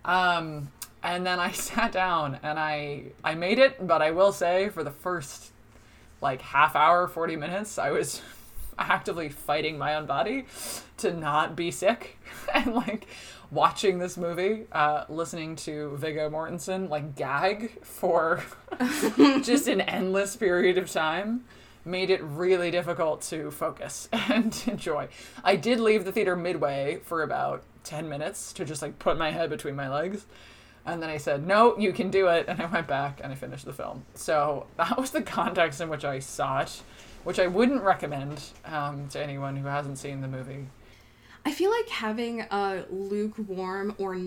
[0.03, 0.69] Um,
[1.03, 4.83] and then I sat down and I I made it, but I will say for
[4.83, 5.51] the first
[6.21, 8.21] like half hour, 40 minutes, I was
[8.79, 10.45] actively fighting my own body
[10.97, 12.17] to not be sick
[12.53, 13.07] and like
[13.51, 18.43] watching this movie, uh, listening to Viggo Mortensen like gag for
[19.41, 21.45] just an endless period of time
[21.85, 25.07] made it really difficult to focus and enjoy.
[25.43, 29.31] I did leave the theater midway for about 10 minutes to just like put my
[29.31, 30.25] head between my legs.
[30.85, 32.45] And then I said, no, you can do it.
[32.47, 34.05] And I went back and I finished the film.
[34.15, 36.81] So that was the context in which I saw it,
[37.23, 40.65] which I wouldn't recommend um, to anyone who hasn't seen the movie.
[41.45, 44.17] I feel like having a lukewarm or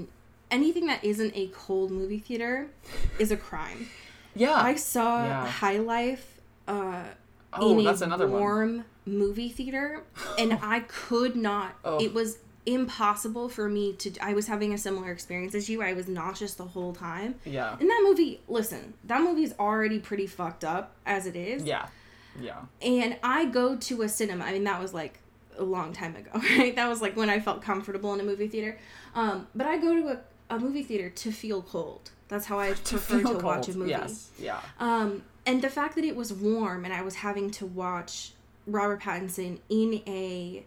[0.51, 2.69] anything that isn't a cold movie theater
[3.19, 3.88] is a crime.
[4.35, 4.55] Yeah.
[4.55, 5.47] I saw Yeah.
[5.47, 7.03] High Life uh,
[7.55, 8.41] oh, in that's a another one.
[8.41, 10.05] warm movie theater,
[10.38, 11.75] and I could not.
[11.85, 11.99] Oh.
[12.03, 14.12] It was impossible for me to.
[14.20, 15.83] I was having a similar experience as you.
[15.83, 17.35] I was nauseous the whole time.
[17.44, 17.77] Yeah.
[17.79, 21.64] And that movie, listen, that movie's already pretty fucked up as it is.
[21.64, 21.87] Yeah.
[22.40, 22.61] Yeah.
[22.81, 24.44] And I go to a cinema.
[24.44, 25.18] I mean, that was like
[25.59, 26.75] a long time ago, right?
[26.75, 28.79] That was like when I felt comfortable in a movie theater.
[29.14, 32.11] Um, but I go to a, a movie theater to feel cold.
[32.29, 33.90] That's how I prefer to, Feel watch a movie.
[33.90, 34.31] Yes.
[34.38, 34.61] Yeah.
[34.81, 38.33] Um, and the fact that it was warm and I was having to watch
[38.66, 40.64] Robert Pattinson in a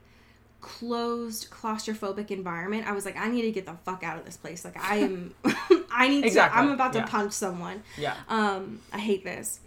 [0.65, 4.35] closed claustrophobic environment, I was like, I need to get the fuck out of this
[4.35, 4.65] place.
[4.65, 5.35] Like I am
[5.91, 7.05] I need Exactly, to I'm about to yeah.
[7.05, 7.83] punch someone.
[7.97, 8.15] Yeah.
[8.27, 9.59] Um, I hate this.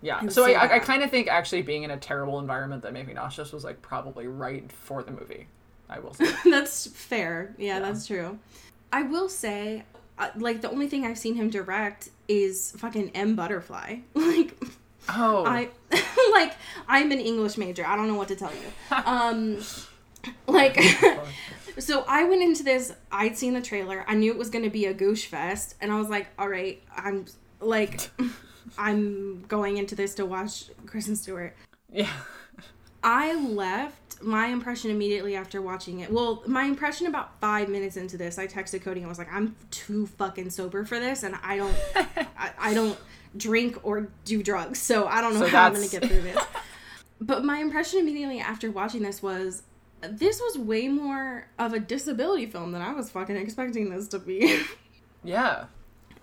[0.00, 0.20] Yeah.
[0.22, 2.94] So so I, I, I kind of think actually being in a terrible environment that
[2.94, 5.46] made me nauseous was like probably right for the movie.
[5.90, 6.32] I will say.
[6.50, 7.54] that's fair.
[7.58, 8.38] Yeah, that's true.
[8.92, 9.84] I will say,
[10.18, 13.98] uh, like, the only thing I've seen him direct is fucking M Butterfly.
[14.14, 14.56] Like,
[15.08, 15.44] Oh.
[15.44, 15.68] I,
[16.32, 16.54] like,
[16.86, 17.84] I'm an English major.
[17.84, 18.96] I don't know what to tell you.
[19.04, 19.58] Um,
[20.46, 20.78] like,
[21.78, 22.92] so I went into this.
[23.10, 24.04] I'd seen the trailer.
[24.08, 26.48] I knew it was going to be a goosh fest, and I was like, all
[26.48, 27.26] right, I'm
[27.60, 28.10] like,
[28.78, 31.56] I'm going into this to watch Kristen Stewart.
[31.92, 32.08] yeah.
[33.02, 36.12] I left my impression immediately after watching it.
[36.12, 39.56] Well, my impression about five minutes into this, I texted Cody and was like, "I'm
[39.70, 41.74] too fucking sober for this, and I don't,
[42.36, 42.98] I, I don't
[43.38, 46.38] drink or do drugs, so I don't know So how I'm gonna get through this."
[47.22, 49.62] but my impression immediately after watching this was,
[50.02, 54.18] this was way more of a disability film than I was fucking expecting this to
[54.18, 54.62] be.
[55.22, 55.66] Yeah.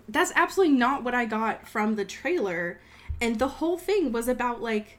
[0.08, 2.80] that's absolutely not what I got from the trailer.
[3.20, 4.98] And the whole thing was about like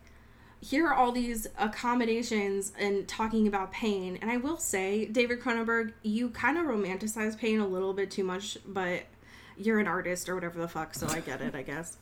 [0.62, 4.18] here are all these accommodations and talking about pain.
[4.22, 8.24] And I will say, David Cronenberg, you kind of romanticize pain a little bit too
[8.24, 9.04] much, but
[9.58, 11.98] you're an artist or whatever the fuck, so I get it, I guess.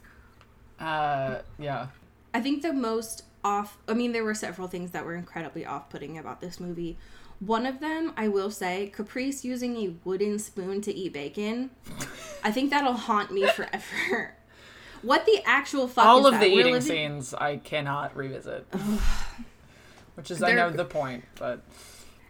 [0.80, 1.40] Uh.
[1.60, 1.88] Yeah.
[2.34, 6.18] I think the most off I mean there were several things that were incredibly off-putting
[6.18, 6.98] about this movie.
[7.40, 11.70] One of them, I will say, Caprice using a wooden spoon to eat bacon.
[12.44, 14.34] I think that'll haunt me forever.
[15.04, 16.40] What the actual fuck All is of that?
[16.42, 18.66] the We're eating living- scenes I cannot revisit.
[20.16, 21.62] Which is I They're- know the point, but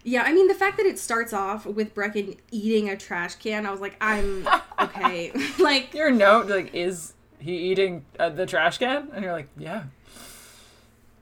[0.03, 3.65] Yeah, I mean the fact that it starts off with Brecken eating a trash can,
[3.65, 4.45] I was like, I'm
[4.79, 5.31] okay.
[5.59, 9.09] like your note like is he eating uh, the trash can?
[9.13, 9.83] And you're like, yeah.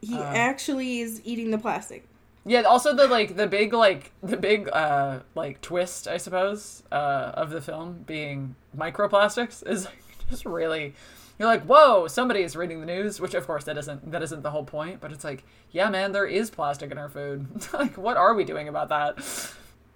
[0.01, 0.23] He Uh.
[0.23, 2.07] actually is eating the plastic.
[2.47, 7.31] Yeah, also the like the big like the big uh like twist, I suppose, uh
[7.33, 10.93] of the film being microplastics is like, just really
[11.39, 14.41] you're like, "Whoa, somebody is reading the news," which of course that isn't that isn't
[14.43, 17.97] the whole point, but it's like, "Yeah, man, there is plastic in our food." like,
[17.97, 19.17] what are we doing about that?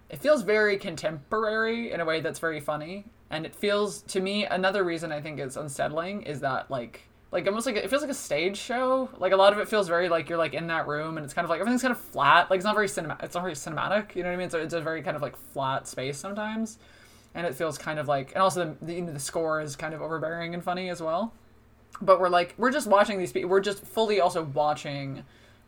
[0.09, 4.45] It feels very contemporary in a way that's very funny, and it feels to me
[4.45, 8.11] another reason I think it's unsettling is that like like almost like it feels like
[8.11, 9.09] a stage show.
[9.17, 11.33] Like a lot of it feels very like you're like in that room and it's
[11.33, 12.49] kind of like everything's kind of flat.
[12.49, 13.17] Like it's not very cinema.
[13.21, 14.15] It's not very cinematic.
[14.15, 14.49] You know what I mean?
[14.49, 16.79] So it's a very kind of like flat space sometimes,
[17.35, 19.75] and it feels kind of like and also the the, you know, the score is
[19.75, 21.33] kind of overbearing and funny as well.
[22.01, 23.49] But we're like we're just watching these people.
[23.49, 25.23] We're just fully also watching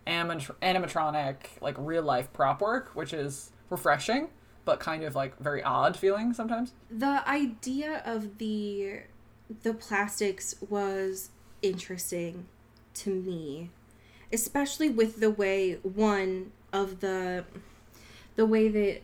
[0.07, 4.29] animatr- animatronic like real life prop work, which is refreshing
[4.63, 6.73] but kind of like very odd feeling sometimes.
[6.91, 8.99] the idea of the
[9.63, 12.45] the plastics was interesting
[12.93, 13.69] to me
[14.33, 17.43] especially with the way one of the
[18.35, 19.01] the way that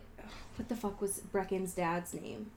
[0.56, 2.50] what the fuck was Brecken's dad's name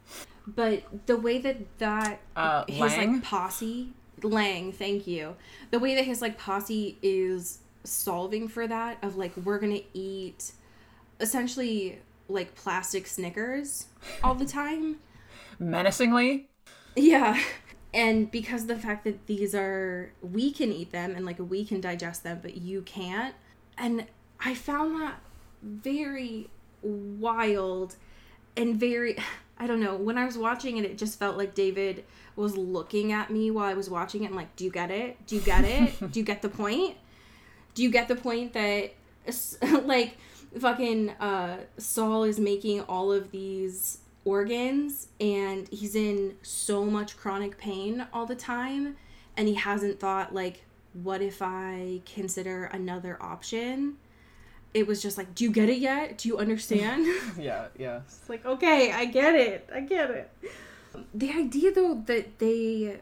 [0.48, 3.14] but the way that that Uh, his Lang?
[3.14, 5.36] like posse Lang, thank you.
[5.72, 10.52] The way that his like posse is solving for that of like we're gonna eat
[11.20, 13.88] essentially like plastic Snickers
[14.24, 14.98] all the time.
[15.58, 16.50] Menacingly.
[16.96, 17.40] Yeah.
[17.94, 21.82] And because the fact that these are we can eat them and like we can
[21.82, 23.36] digest them, but you can't.
[23.78, 24.06] And
[24.40, 25.20] I found that
[25.62, 26.50] very
[26.82, 27.96] wild
[28.56, 29.18] and very
[29.58, 33.12] I don't know, when I was watching it it just felt like David was looking
[33.12, 35.26] at me while I was watching it and like, "Do you get it?
[35.28, 35.94] Do you get it?
[36.12, 36.96] Do you get the point?
[37.74, 38.94] Do you get the point that
[39.84, 40.18] like
[40.60, 47.58] fucking uh Saul is making all of these organs and he's in so much chronic
[47.58, 48.96] pain all the time
[49.36, 53.96] and he hasn't thought like what if I consider another option?
[54.74, 56.18] It was just like, do you get it yet?
[56.18, 57.06] Do you understand?
[57.40, 58.02] yeah, yeah.
[58.06, 59.70] It's like, okay, I get it.
[59.74, 60.32] I get it.
[61.14, 63.00] The idea though that they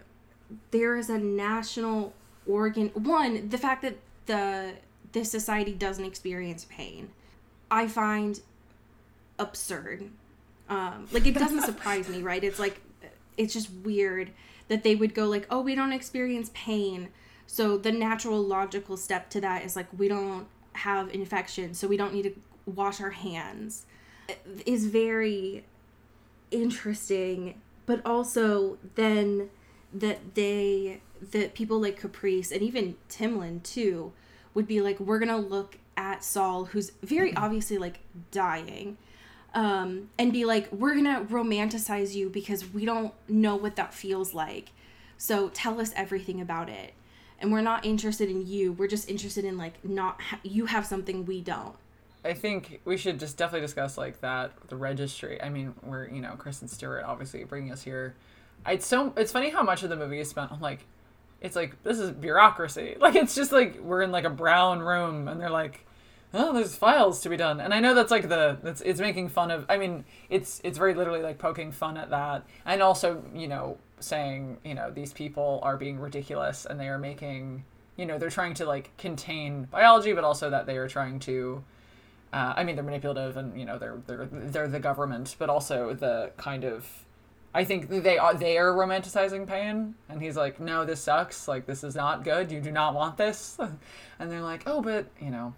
[0.72, 2.14] there is a national
[2.48, 4.74] organ one, the fact that the
[5.12, 7.10] this society doesn't experience pain,
[7.72, 8.40] I find
[9.40, 10.12] absurd.
[10.70, 12.44] Um, like it doesn't surprise me, right?
[12.44, 12.80] It's like
[13.38, 14.32] it's just weird
[14.68, 17.10] that they would go like, "Oh, we don't experience pain."
[17.48, 21.98] So the natural logical step to that is like we don't have infection, so we
[21.98, 23.86] don't need to wash our hands.
[24.66, 25.66] Is very
[26.52, 29.50] interesting, but also then
[29.92, 31.02] that they
[31.32, 34.14] that people like Caprice and even Timlin too
[34.54, 38.00] would be like, we're gonna look at Saul, who's very obviously like
[38.32, 38.98] dying,
[39.54, 44.34] um, and be like, we're gonna romanticize you because we don't know what that feels
[44.34, 44.72] like.
[45.18, 46.94] So tell us everything about it.
[47.40, 48.74] And we're not interested in you.
[48.74, 51.76] We're just interested in like not ha- you have something we don't.
[52.24, 55.42] I think we should just definitely discuss like that the registry.
[55.42, 58.16] I mean, we're you know Kristen Stewart obviously bringing us here.
[58.68, 60.86] It's so it's funny how much of the movie is spent on like
[61.42, 62.98] it's like this is bureaucracy.
[63.00, 65.86] Like it's just like we're in like a brown room and they're like,
[66.34, 67.60] oh, there's files to be done.
[67.60, 69.66] And I know that's like the it's it's making fun of.
[69.70, 73.78] I mean, it's it's very literally like poking fun at that, and also you know
[74.00, 77.66] saying you know these people are being ridiculous and they are making
[77.98, 81.64] you know they're trying to like contain biology, but also that they are trying to.
[82.32, 85.94] Uh, I mean, they're manipulative, and you know they're they're they're the government, but also
[85.94, 86.88] the kind of
[87.54, 91.48] I think they are they are romanticizing pain, and he's like, "No, this sucks.
[91.48, 92.52] Like, this is not good.
[92.52, 93.58] You do not want this."
[94.20, 95.56] and they're like, "Oh, but you know,"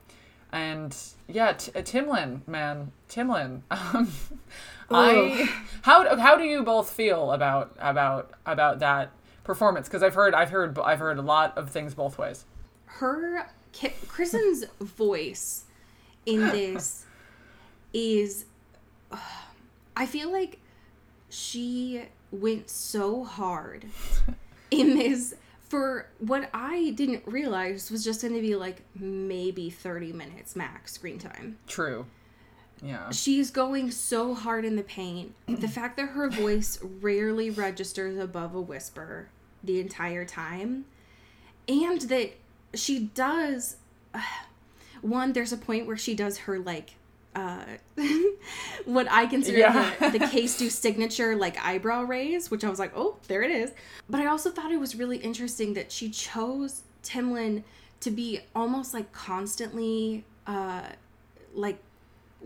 [0.52, 0.96] and
[1.28, 3.62] yeah, T- uh, Timlin, man, Timlin.
[4.92, 5.50] Um, I
[5.84, 9.12] how how do you both feel about about about that
[9.46, 9.88] performance?
[9.88, 12.44] Because I've heard I've heard I've heard a lot of things both ways.
[12.88, 13.48] Her
[14.10, 15.64] Kristen's voice
[16.26, 17.06] in this
[17.94, 18.46] is,
[19.12, 19.18] uh,
[19.96, 20.60] I feel like
[21.30, 23.86] she went so hard
[24.72, 25.36] in this
[25.72, 30.92] for what I didn't realize was just going to be like maybe 30 minutes max
[30.92, 31.60] screen time.
[31.66, 32.06] True.
[32.84, 33.10] Yeah.
[33.12, 35.34] She's going so hard in the paint.
[35.48, 39.30] the fact that her voice rarely registers above a whisper
[39.64, 40.84] the entire time,
[41.70, 42.34] and that
[42.74, 43.78] she does.
[44.14, 44.20] Uh,
[45.02, 46.96] one, there's a point where she does her like
[47.36, 47.63] uh,
[48.86, 49.94] what I consider yeah.
[50.00, 53.72] the, the K-Stew signature like eyebrow raise, which I was like, oh, there it is.
[54.10, 57.63] But I also thought it was really interesting that she chose Timlin
[58.02, 60.84] to be almost like constantly uh,
[61.54, 61.80] like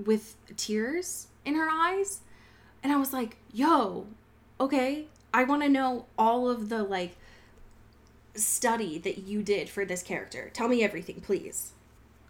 [0.06, 2.22] with tears in her eyes.
[2.84, 4.06] And I was like, yo,
[4.60, 7.16] okay, I want to know all of the like
[8.36, 10.52] study that you did for this character.
[10.54, 11.72] Tell me everything, please.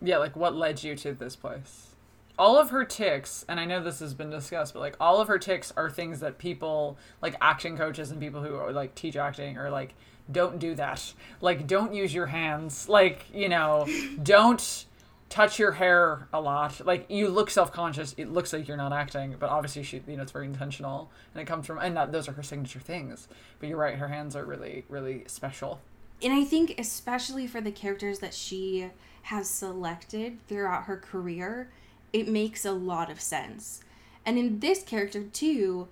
[0.01, 1.94] Yeah, like what led you to this place?
[2.37, 5.27] All of her ticks, and I know this has been discussed, but like all of
[5.27, 9.15] her ticks are things that people like acting coaches and people who are like teach
[9.15, 9.93] acting are like,
[10.31, 11.13] don't do that.
[11.41, 12.89] Like, don't use your hands.
[12.89, 13.87] Like, you know,
[14.23, 14.85] don't
[15.29, 16.85] touch your hair a lot.
[16.85, 18.13] Like, you look self conscious.
[18.17, 21.41] It looks like you're not acting, but obviously she, you know, it's very intentional, and
[21.41, 23.27] it comes from, and that, those are her signature things.
[23.59, 25.79] But you're right, her hands are really, really special.
[26.23, 28.89] And I think especially for the characters that she
[29.23, 31.71] has selected throughout her career
[32.15, 33.81] it makes a lot of sense.
[34.25, 35.89] And in this character too,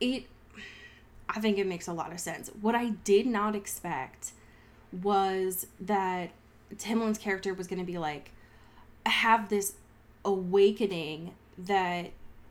[0.00, 0.26] it
[1.30, 2.50] I think it makes a lot of sense.
[2.60, 4.32] What I did not expect
[4.92, 6.28] was that
[6.76, 8.32] Timlin's character was going to be like
[9.06, 9.76] have this
[10.26, 12.10] awakening that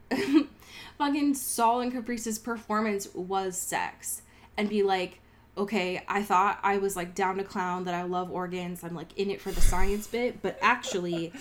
[0.97, 4.23] fucking Saul and Caprice's performance was sex
[4.57, 5.19] and be like
[5.61, 8.83] okay, I thought I was like down to clown that I love organs.
[8.83, 11.31] I'm like in it for the science bit, but actually,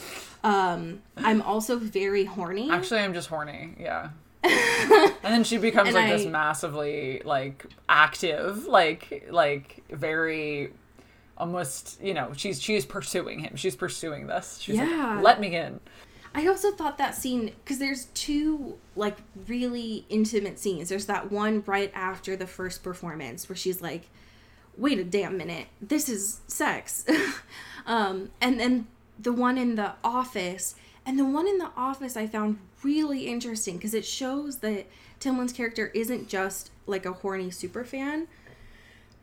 [0.45, 2.71] um, I'm also very horny.
[2.71, 3.75] Actually, I'm just horny.
[3.81, 4.11] Yeah.
[4.43, 10.73] and then she becomes And like this massively like active, like like very
[11.37, 13.57] almost you know she's she's pursuing him.
[13.57, 14.59] She's pursuing this.
[14.61, 15.15] She's Yeah.
[15.17, 15.81] like, let me in.
[16.35, 19.19] I also thought that scene because there's two like
[19.49, 20.89] really intimate scenes.
[20.89, 24.09] There's that one right after the first performance where she's like,
[24.77, 27.05] "Wait a damn minute, this is sex,"
[27.87, 28.87] um, and then
[29.19, 30.75] the one in the office.
[31.07, 34.87] And the one in the office I found really interesting because it shows that
[35.19, 38.29] Timlin's character isn't just like a horny super fan,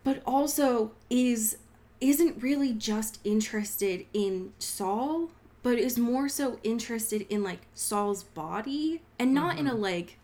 [0.03, 1.58] but also is
[1.99, 5.30] isn't really just interested in Saul,
[5.64, 9.82] but is more so interested in like Saul's body and not in a mm-hmm.
[9.82, 10.18] like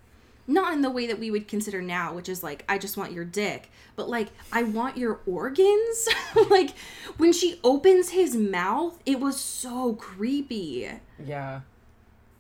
[0.46, 3.12] not in the way that we would consider now, which is like I just want
[3.12, 6.10] your dick, but like I want your organs.
[6.50, 6.72] like
[7.18, 10.90] when she opens his mouth, it was so creepy.
[11.24, 11.62] Yeah,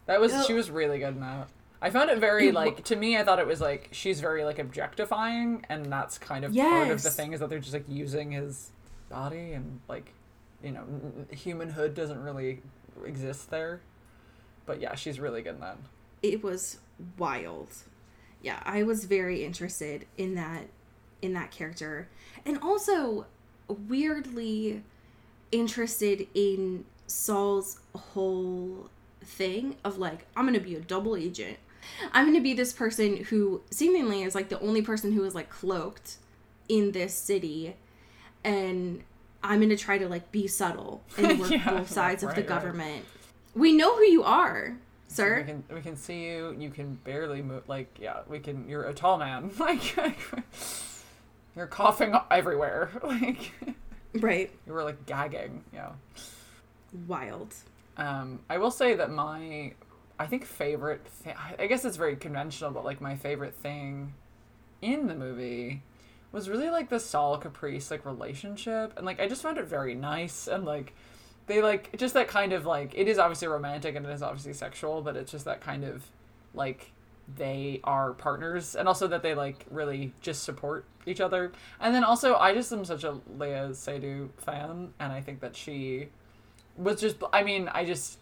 [0.05, 1.47] that was she was really good in that.
[1.81, 3.17] I found it very It like to me.
[3.17, 7.03] I thought it was like she's very like objectifying, and that's kind of part of
[7.03, 8.71] the thing is that they're just like using his
[9.09, 10.13] body and like
[10.63, 10.85] you know
[11.31, 12.61] humanhood doesn't really
[13.05, 13.81] exist there.
[14.65, 15.77] But yeah, she's really good that.
[16.21, 16.77] It was
[17.17, 17.69] wild.
[18.41, 20.67] Yeah, I was very interested in that
[21.21, 22.09] in that character.
[22.45, 23.25] And also
[23.67, 24.83] weirdly
[25.51, 28.89] interested in Saul's whole
[29.23, 31.57] thing of like I'm to be a double agent.
[32.13, 35.49] I'm to be this person who seemingly is like the only person who is like
[35.49, 36.17] cloaked
[36.69, 37.75] in this city
[38.43, 39.03] and
[39.43, 42.35] I'm going to try to like be subtle and work Yeah, both sides of the
[42.35, 42.47] right, right.
[42.47, 43.05] government.
[43.55, 44.75] We know who you are,
[45.09, 45.43] We sir.
[45.43, 46.55] can we can see you.
[46.57, 47.67] You can barely move.
[47.67, 48.67] Like yeah, we can.
[48.69, 49.51] You're a tall man.
[49.59, 49.95] Like
[51.55, 52.89] you're coughing everywhere.
[53.03, 53.51] Like
[54.15, 54.51] Right.
[54.67, 55.63] you were like gagging.
[55.73, 55.89] Yeah.
[57.07, 57.53] Wild.
[57.97, 59.73] Um, I will say that my,
[60.19, 61.01] I think favorite.
[61.23, 64.13] Th- I guess it's very conventional, but like my favorite thing
[64.81, 65.81] in the movie
[66.33, 69.95] was really like the Saul Caprice like relationship, and like I just found it very
[69.95, 70.93] nice and like
[71.47, 74.53] they like just that kind of like it is obviously romantic and it is obviously
[74.53, 76.03] sexual, but it's just that kind of
[76.53, 76.91] like
[77.37, 81.51] they are partners and also that they like really just support each other.
[81.79, 85.55] And then also i just am such a léa seydoux fan and i think that
[85.55, 86.09] she
[86.77, 88.19] was just i mean i just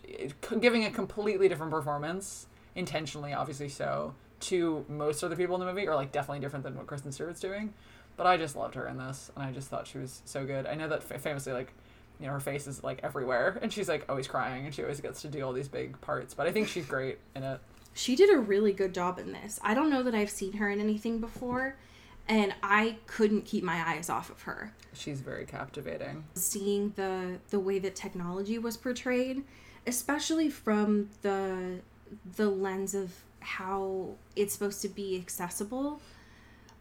[0.60, 5.88] giving a completely different performance intentionally obviously so to most other people in the movie
[5.88, 7.74] or like definitely different than what kristen stewart's doing
[8.22, 10.68] but i just loved her in this and i just thought she was so good
[10.68, 11.74] i know that fa- famously like
[12.20, 15.02] you know her face is like everywhere and she's like always crying and she always
[15.02, 17.60] gets to do all these big parts but i think she's great in it
[17.94, 19.60] She did a really good job in this.
[19.64, 21.76] I don't know that I've seen her in anything before,
[22.28, 24.72] and I couldn't keep my eyes off of her.
[24.94, 29.44] she's very captivating Seeing the the way that technology was portrayed,
[29.88, 31.80] especially from the
[32.38, 33.08] the lens of
[33.42, 36.00] how it's supposed to be accessible,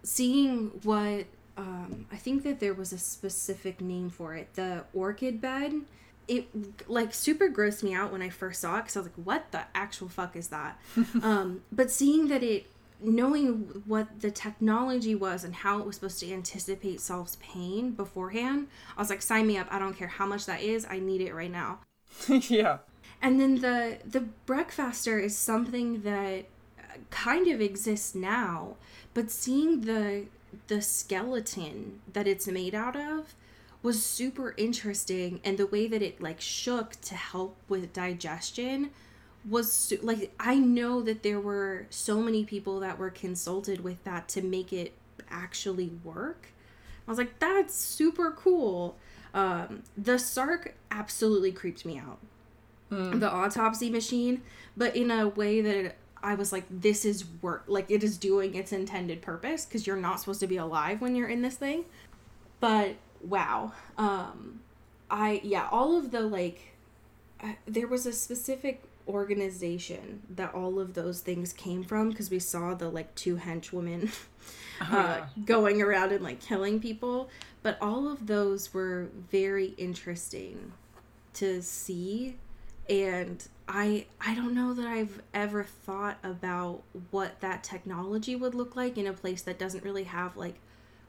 [0.02, 1.26] seeing what
[1.56, 5.74] um, I think that there was a specific name for it, the orchid bed.
[6.28, 9.26] It like super grossed me out when I first saw it because I was like,
[9.26, 10.78] "What the actual fuck is that?"
[11.22, 12.66] um, but seeing that it,
[13.02, 18.68] knowing what the technology was and how it was supposed to anticipate Saul's pain beforehand,
[18.96, 19.66] I was like, "Sign me up!
[19.70, 20.86] I don't care how much that is.
[20.88, 21.80] I need it right now."
[22.28, 22.78] yeah
[23.22, 26.46] And then the the breakfaster is something that
[26.78, 28.76] uh, kind of exists now,
[29.14, 30.26] but seeing the
[30.66, 33.34] the skeleton that it's made out of
[33.82, 38.90] was super interesting and the way that it like shook to help with digestion
[39.48, 44.28] was like I know that there were so many people that were consulted with that
[44.30, 44.92] to make it
[45.30, 46.48] actually work.
[47.06, 48.96] I was like that's super cool.
[49.32, 52.18] Um the Sark absolutely creeped me out
[53.20, 54.42] the autopsy machine,
[54.76, 57.64] but in a way that it, I was like, this is work.
[57.66, 61.16] Like it is doing its intended purpose because you're not supposed to be alive when
[61.16, 61.84] you're in this thing.
[62.60, 64.60] But wow, um,
[65.10, 66.74] I yeah, all of the like,
[67.42, 72.38] uh, there was a specific organization that all of those things came from because we
[72.38, 74.14] saw the like two henchwomen
[74.80, 75.26] uh, yeah.
[75.44, 77.30] going around and like killing people.
[77.62, 80.72] But all of those were very interesting
[81.34, 82.36] to see
[82.88, 88.74] and I I don't know that I've ever thought about what that technology would look
[88.74, 90.56] like in a place that doesn't really have like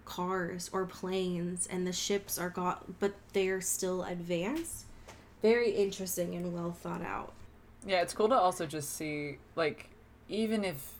[0.05, 4.85] cars or planes and the ships are got but they're still advanced.
[5.41, 7.33] Very interesting and well thought out.
[7.83, 9.89] Yeah, it's cool to also just see like
[10.29, 10.93] even if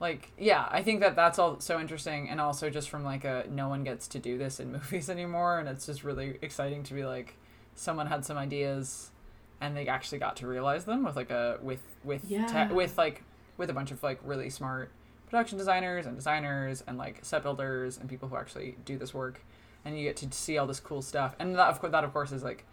[0.00, 3.46] like yeah, I think that that's all so interesting and also just from like a
[3.50, 6.94] no one gets to do this in movies anymore and it's just really exciting to
[6.94, 7.36] be like
[7.74, 9.12] someone had some ideas
[9.60, 12.66] and they actually got to realize them with like a with with Yeah.
[12.68, 13.22] te- with like
[13.56, 14.90] with a bunch of like really smart
[15.26, 19.40] production designers and designers and like set builders and people who actually do this work,
[19.84, 21.34] and you get to see all this cool stuff.
[21.38, 22.64] And that of course, that of course is like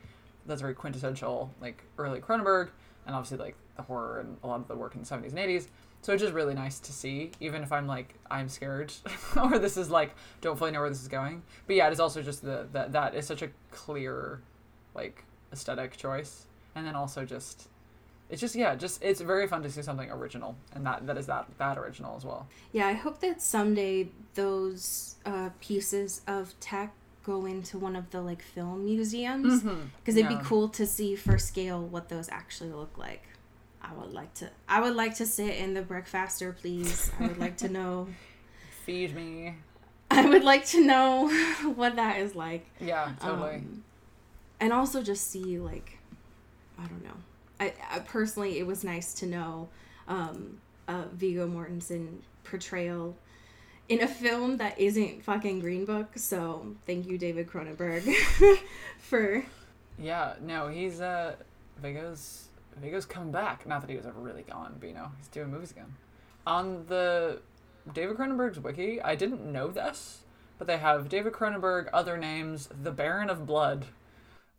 [0.45, 2.69] that's very quintessential like early Cronenberg,
[3.07, 5.39] and obviously like the horror and a lot of the work in the seventies and
[5.39, 5.67] eighties.
[6.01, 8.93] So it's just really nice to see, even if I'm like I'm scared
[9.41, 11.41] or this is like don't fully know where this is going.
[11.65, 14.41] But yeah, it is also just the that that is such a clear
[14.93, 17.67] like aesthetic choice, and then also just
[18.29, 21.27] it's just yeah, just it's very fun to see something original, and that that is
[21.27, 22.47] that that original as well.
[22.71, 28.21] Yeah, I hope that someday those uh, pieces of tech go into one of the
[28.21, 30.37] like film museums because it'd Yeah.
[30.37, 33.23] be cool to see for scale what those actually look like.
[33.81, 34.49] I would like to.
[34.67, 37.11] I would like to sit in the breakfaster, please.
[37.19, 38.07] I would like to know.
[38.85, 39.55] Feed me.
[40.11, 41.29] I would like to know
[41.75, 42.65] what that is like.
[42.79, 43.55] Yeah, totally.
[43.55, 43.83] Um,
[44.59, 45.97] and also just see like
[46.77, 47.15] I don't know.
[47.59, 49.69] I, I personally it was nice to know
[50.07, 53.15] um uh Viggo Mortensen portrayal
[53.87, 56.17] in a film that isn't fucking Green Book.
[56.17, 58.13] So thank you David Cronenberg
[58.99, 59.45] for
[59.97, 61.35] yeah, no, he's uh
[61.81, 63.65] Viggo's Viggo's come back.
[63.65, 65.93] Not that he was ever really gone, but you know, he's doing movies again.
[66.45, 67.41] On the
[67.93, 70.19] David Cronenberg's wiki, I didn't know this,
[70.57, 73.85] but they have David Cronenberg, other names, the Baron of Blood,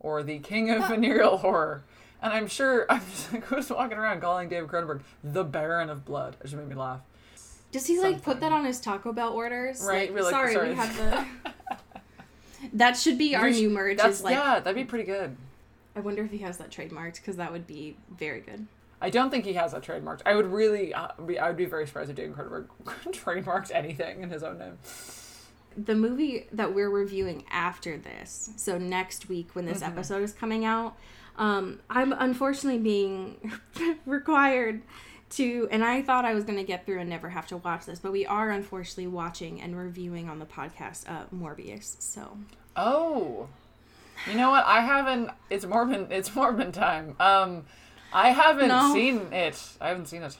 [0.00, 1.84] or the King of Venereal Horror.
[2.22, 6.04] And I'm sure I'm just like who's walking around calling David Cronenberg the Baron of
[6.04, 6.36] Blood.
[6.40, 7.00] It just made me laugh.
[7.72, 9.82] Does he like put that on his Taco Bell orders?
[9.82, 10.68] Right, Like, like, sorry, sorry.
[10.70, 11.26] we have the
[12.72, 15.04] That should be our We sh- new merge That's is like yeah, that'd be pretty
[15.04, 15.36] good.
[15.94, 18.66] I wonder if he has that trademarked because that would be very good.
[19.00, 20.22] I don't think he has that trademarked.
[20.24, 22.66] I would really, uh, be, I would be very surprised if David Cronenberg
[23.12, 24.78] trademarked anything in his own name.
[25.76, 30.64] The movie that we're reviewing after this, so next week when this episode is coming
[30.64, 30.96] out,
[31.36, 33.52] um, I'm unfortunately being
[34.06, 34.82] required
[35.30, 37.84] to, and I thought I was going to get through and never have to watch
[37.84, 42.00] this, but we are unfortunately watching and reviewing on the podcast uh, Morbius.
[42.00, 42.38] So
[42.76, 43.48] Oh,
[44.30, 44.64] you know what?
[44.66, 45.30] I haven't.
[45.50, 46.08] It's Morbin.
[46.10, 47.16] It's Morbin time.
[47.20, 47.64] Um,
[48.12, 48.92] I haven't No.
[48.94, 49.60] seen it.
[49.80, 50.36] I haven't seen it.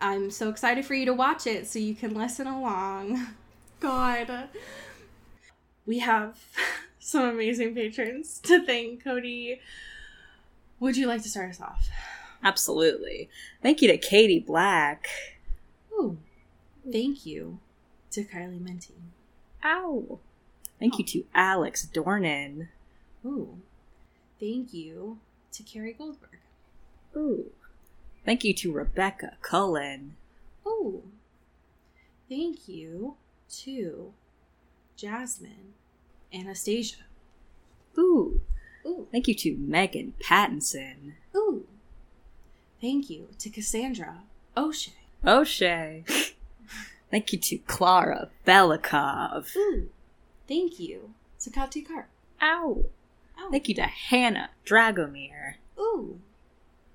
[0.00, 3.26] I'm so excited for you to watch it so you can listen along.
[3.80, 4.48] God.
[5.86, 6.38] We have
[6.98, 9.60] some amazing patrons to thank, Cody.
[10.80, 11.88] Would you like to start us off?
[12.42, 13.28] Absolutely.
[13.62, 15.08] Thank you to Katie Black.
[15.92, 16.18] Ooh,
[16.90, 17.58] thank you
[18.12, 18.94] to Kylie Menti.
[19.64, 20.20] Ow.
[20.78, 21.12] Thank you oh.
[21.12, 22.68] to Alex Dornan.
[23.24, 23.58] Ooh,
[24.38, 25.18] thank you
[25.52, 26.38] to Carrie Goldberg.
[27.16, 27.50] Ooh.
[28.24, 30.16] Thank you to Rebecca Cullen.
[30.66, 31.02] Ooh,
[32.28, 33.16] thank you
[33.50, 34.12] to
[34.96, 35.74] Jasmine
[36.32, 36.96] Anastasia.
[37.98, 38.40] Ooh.
[38.86, 41.14] Ooh, Thank you to Megan Pattinson.
[41.36, 41.66] ooh,
[42.80, 44.22] thank you to Cassandra
[44.56, 44.92] O'Shea.
[45.26, 46.04] O'Shea.
[47.10, 49.54] Thank you to Clara Belikov.
[49.56, 49.88] Ooh,
[50.46, 52.06] thank you to Kati Karp.
[52.40, 52.84] Ow.
[53.38, 53.48] Ow.
[53.50, 55.54] Thank you to Hannah Dragomir.
[55.78, 56.20] Ooh,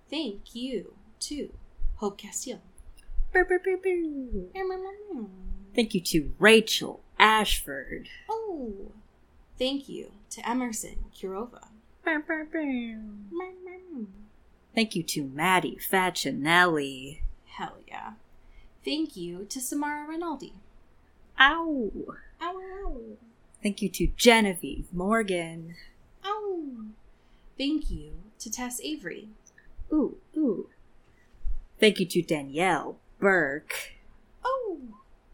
[0.09, 1.51] thank you to
[1.97, 2.61] Hope Castile.
[3.31, 4.47] Brr, brr, brr.
[5.75, 8.07] Thank you to Rachel Ashford.
[8.29, 8.91] Oh,
[9.57, 11.67] thank you to Emerson Kurova.
[14.75, 17.21] Thank you to Maddie Facinelli.
[17.45, 18.13] Hell yeah.
[18.83, 20.53] Thank you to Samara Rinaldi.
[21.39, 21.91] Ow.
[22.41, 22.97] Ow.
[23.61, 25.75] Thank you to Genevieve Morgan.
[26.25, 26.63] Ow.
[27.57, 29.29] Thank you to Tess Avery.
[29.91, 30.69] Ooh, ooh.
[31.79, 33.93] Thank you to Danielle Burke.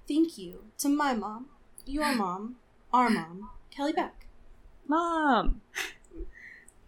[0.09, 1.49] Thank you to my mom,
[1.85, 2.55] your mom,
[2.91, 4.25] our mom, Kelly Beck.
[4.87, 5.61] Mom.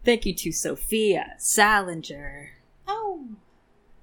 [0.03, 2.53] Thank you to Sophia Salinger.
[2.87, 3.27] Oh,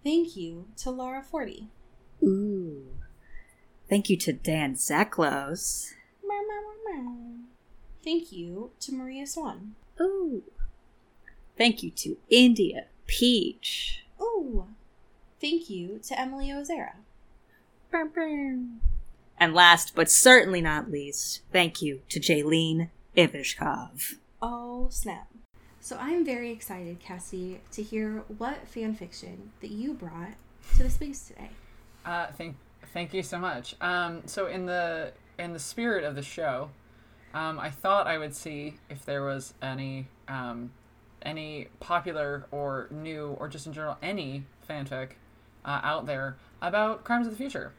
[0.05, 1.66] thank you to Laura Forty.
[2.23, 2.87] Ooh.
[3.89, 4.77] Thank you to Dan
[6.25, 7.16] meow.
[8.05, 9.75] Thank you to Maria Swan.
[10.01, 10.45] Ooh.
[11.57, 14.05] Thank you to India Peach.
[14.23, 14.69] Ooh,
[15.41, 16.93] thank you to Emily Ozera.
[19.39, 24.14] And last but certainly not least, thank you to Jaylene Ivishkov.
[24.43, 25.28] Oh, snap.
[25.80, 30.34] So I'm very excited, Cassie, to hear what fan fiction that you brought
[30.76, 31.51] to the space today.
[32.05, 32.57] Uh, thank
[32.93, 33.74] thank you so much.
[33.80, 36.70] Um, so in the in the spirit of the show,
[37.32, 40.72] um, I thought I would see if there was any um,
[41.22, 45.12] any popular or new or just in general any fanfic
[45.64, 47.72] uh, out there about Crimes of the Future.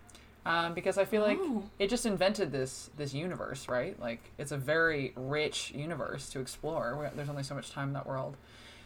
[0.45, 1.63] Um, because I feel like Oh.
[1.79, 3.99] it just invented this this universe, right?
[3.99, 6.95] Like it's a very rich universe to explore.
[6.97, 8.37] We- There's only so much time in that world.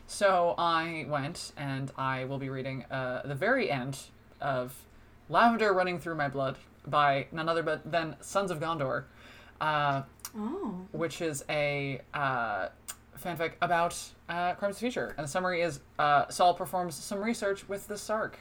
[0.08, 3.98] So I went and I will be reading uh, the very end
[4.42, 4.74] of
[5.30, 9.06] Lavender Running Through My Blood by none other but than Sons of Gondor,
[9.62, 10.02] uh,
[10.36, 10.88] Oh.
[10.92, 12.70] which is a uh,
[13.24, 13.96] fanfic about
[14.28, 15.14] uh, Crimes of Future.
[15.18, 18.40] And the summary is uh, Saul performs some research with the Sark.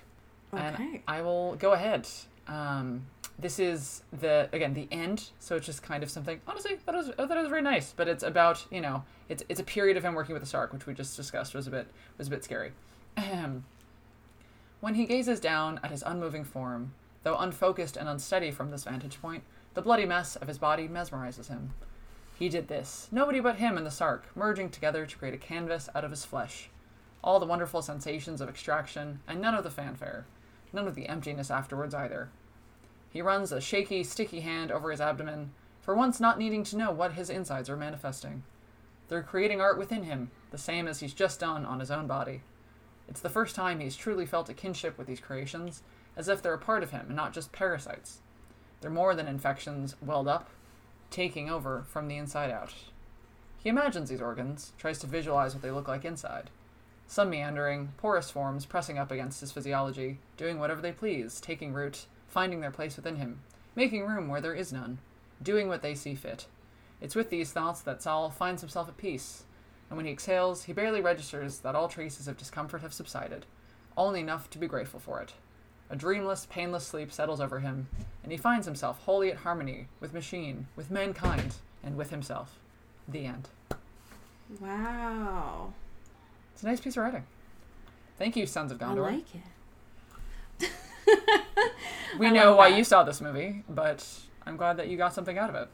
[0.54, 0.62] Okay.
[0.64, 2.08] And I will go ahead.
[2.48, 3.06] Um,
[3.38, 6.40] this is the again the end, so it's just kind of something.
[6.46, 7.92] Honestly, that was that was very nice.
[7.96, 10.72] But it's about you know it's it's a period of him working with the Sark,
[10.72, 11.86] which we just discussed was a bit
[12.18, 12.72] was a bit scary.
[14.80, 19.22] When he gazes down at his unmoving form, though unfocused and unsteady from this vantage
[19.22, 21.72] point, the bloody mess of his body mesmerizes him.
[22.36, 25.88] He did this, nobody but him and the Sark, merging together to create a canvas
[25.94, 26.68] out of his flesh.
[27.22, 30.26] All the wonderful sensations of extraction, and none of the fanfare.
[30.72, 32.30] None of the emptiness afterwards either.
[33.10, 36.90] He runs a shaky, sticky hand over his abdomen, for once not needing to know
[36.90, 38.42] what his insides are manifesting.
[39.08, 42.42] They're creating art within him, the same as he's just done on his own body.
[43.08, 45.82] It's the first time he's truly felt a kinship with these creations,
[46.16, 48.20] as if they're a part of him and not just parasites.
[48.80, 50.48] They're more than infections welled up,
[51.10, 52.72] taking over from the inside out.
[53.62, 56.50] He imagines these organs, tries to visualize what they look like inside.
[57.12, 62.06] Some meandering, porous forms pressing up against his physiology, doing whatever they please, taking root,
[62.26, 63.42] finding their place within him,
[63.76, 64.96] making room where there is none,
[65.42, 66.46] doing what they see fit.
[67.02, 69.42] It's with these thoughts that Saul finds himself at peace,
[69.90, 73.44] and when he exhales, he barely registers that all traces of discomfort have subsided,
[73.94, 75.34] only enough to be grateful for it.
[75.90, 77.88] A dreamless, painless sleep settles over him,
[78.22, 82.58] and he finds himself wholly at harmony with machine, with mankind, and with himself.
[83.06, 83.50] The end.
[84.58, 85.74] Wow.
[86.54, 87.24] It's a nice piece of writing.
[88.18, 89.08] Thank you, Sons of Gondor.
[89.08, 89.34] I like
[90.60, 90.70] it.
[92.18, 92.78] we I know love why that.
[92.78, 94.06] you saw this movie, but
[94.46, 95.68] I'm glad that you got something out of it.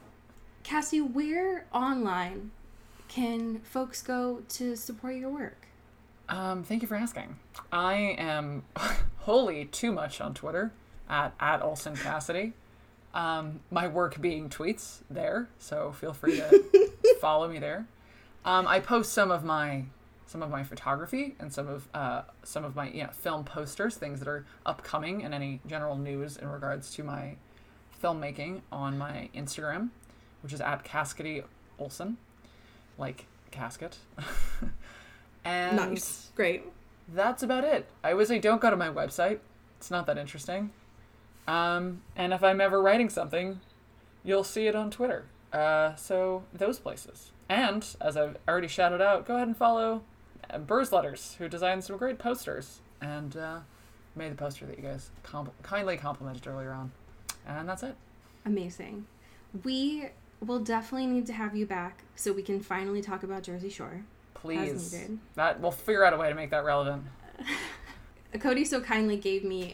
[0.62, 2.51] Cassie, where online
[3.09, 5.66] can folks go to support your work?
[6.29, 7.39] Um, thank you for asking.
[7.72, 8.64] I am
[9.18, 10.72] wholly too much on Twitter
[11.09, 12.53] at, at Olson Cassidy.
[13.14, 17.87] Um, my work being tweets there, so feel free to follow me there.
[18.45, 19.85] Um, I post some of my
[20.29, 23.97] some of my photography and some of uh, some of my you know, film posters,
[23.97, 27.35] things that are upcoming, and any general news in regards to my
[28.03, 29.89] filmmaking on my Instagram,
[30.43, 31.43] which is at Caskety
[31.79, 32.18] Olson,
[32.99, 33.97] like casket.
[35.45, 36.62] and nice, Great.
[37.09, 37.89] that's about it.
[38.05, 39.39] I would say don't go to my website.
[39.79, 40.70] It's not that interesting.
[41.47, 43.61] Um, and if I'm ever writing something,
[44.22, 45.24] you'll see it on Twitter.
[45.55, 47.33] Uh, so those places.
[47.49, 50.03] And as I've already shouted out, go ahead and follow
[50.66, 53.59] Burrs Letters, who designed some great posters and uh,
[54.16, 56.92] made the poster that you guys compl- kindly complimented earlier on.
[57.46, 57.94] And that's it.
[58.44, 59.07] Amazing.
[59.64, 60.09] We
[60.44, 64.03] will definitely need to have you back so we can finally talk about Jersey Shore.
[64.34, 64.96] Please.
[65.34, 67.05] That we'll figure out a way to make that relevant.
[68.40, 69.72] Cody so kindly gave me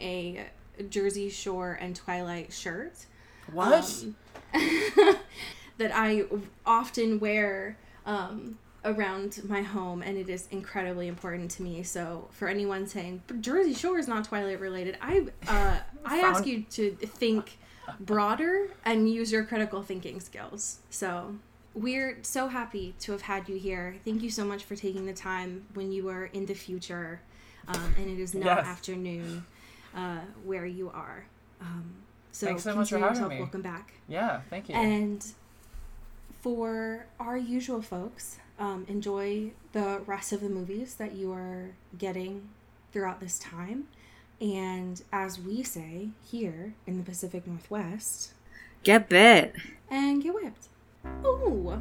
[0.78, 3.06] a Jersey Shore and Twilight shirt.
[3.52, 3.84] What?
[4.02, 4.16] um,
[5.78, 6.24] that I
[6.64, 11.82] often wear um, around my home, and it is incredibly important to me.
[11.82, 16.62] So, for anyone saying Jersey Shore is not Twilight related, I uh, I ask you
[16.72, 17.58] to think
[18.00, 20.78] broader and use your critical thinking skills.
[20.90, 21.36] So.
[21.76, 23.96] We're so happy to have had you here.
[24.04, 27.20] Thank you so much for taking the time when you are in the future,
[27.66, 28.64] um, and it is now Yes.
[28.66, 29.44] afternoon
[29.92, 31.26] uh, where you are.
[31.60, 31.94] Um,
[32.30, 33.38] so Thanks so much for having yourself me.
[33.40, 33.94] Welcome back.
[34.06, 34.76] yeah, thank you.
[34.76, 35.26] And
[36.42, 42.48] for our usual folks, um, enjoy the rest of the movies that you are getting
[42.92, 43.88] throughout this time.
[44.40, 48.32] And as we say here in the Pacific Northwest,
[48.82, 49.54] Get bit.
[49.90, 50.68] and get whipped.
[51.24, 51.80] Ooh.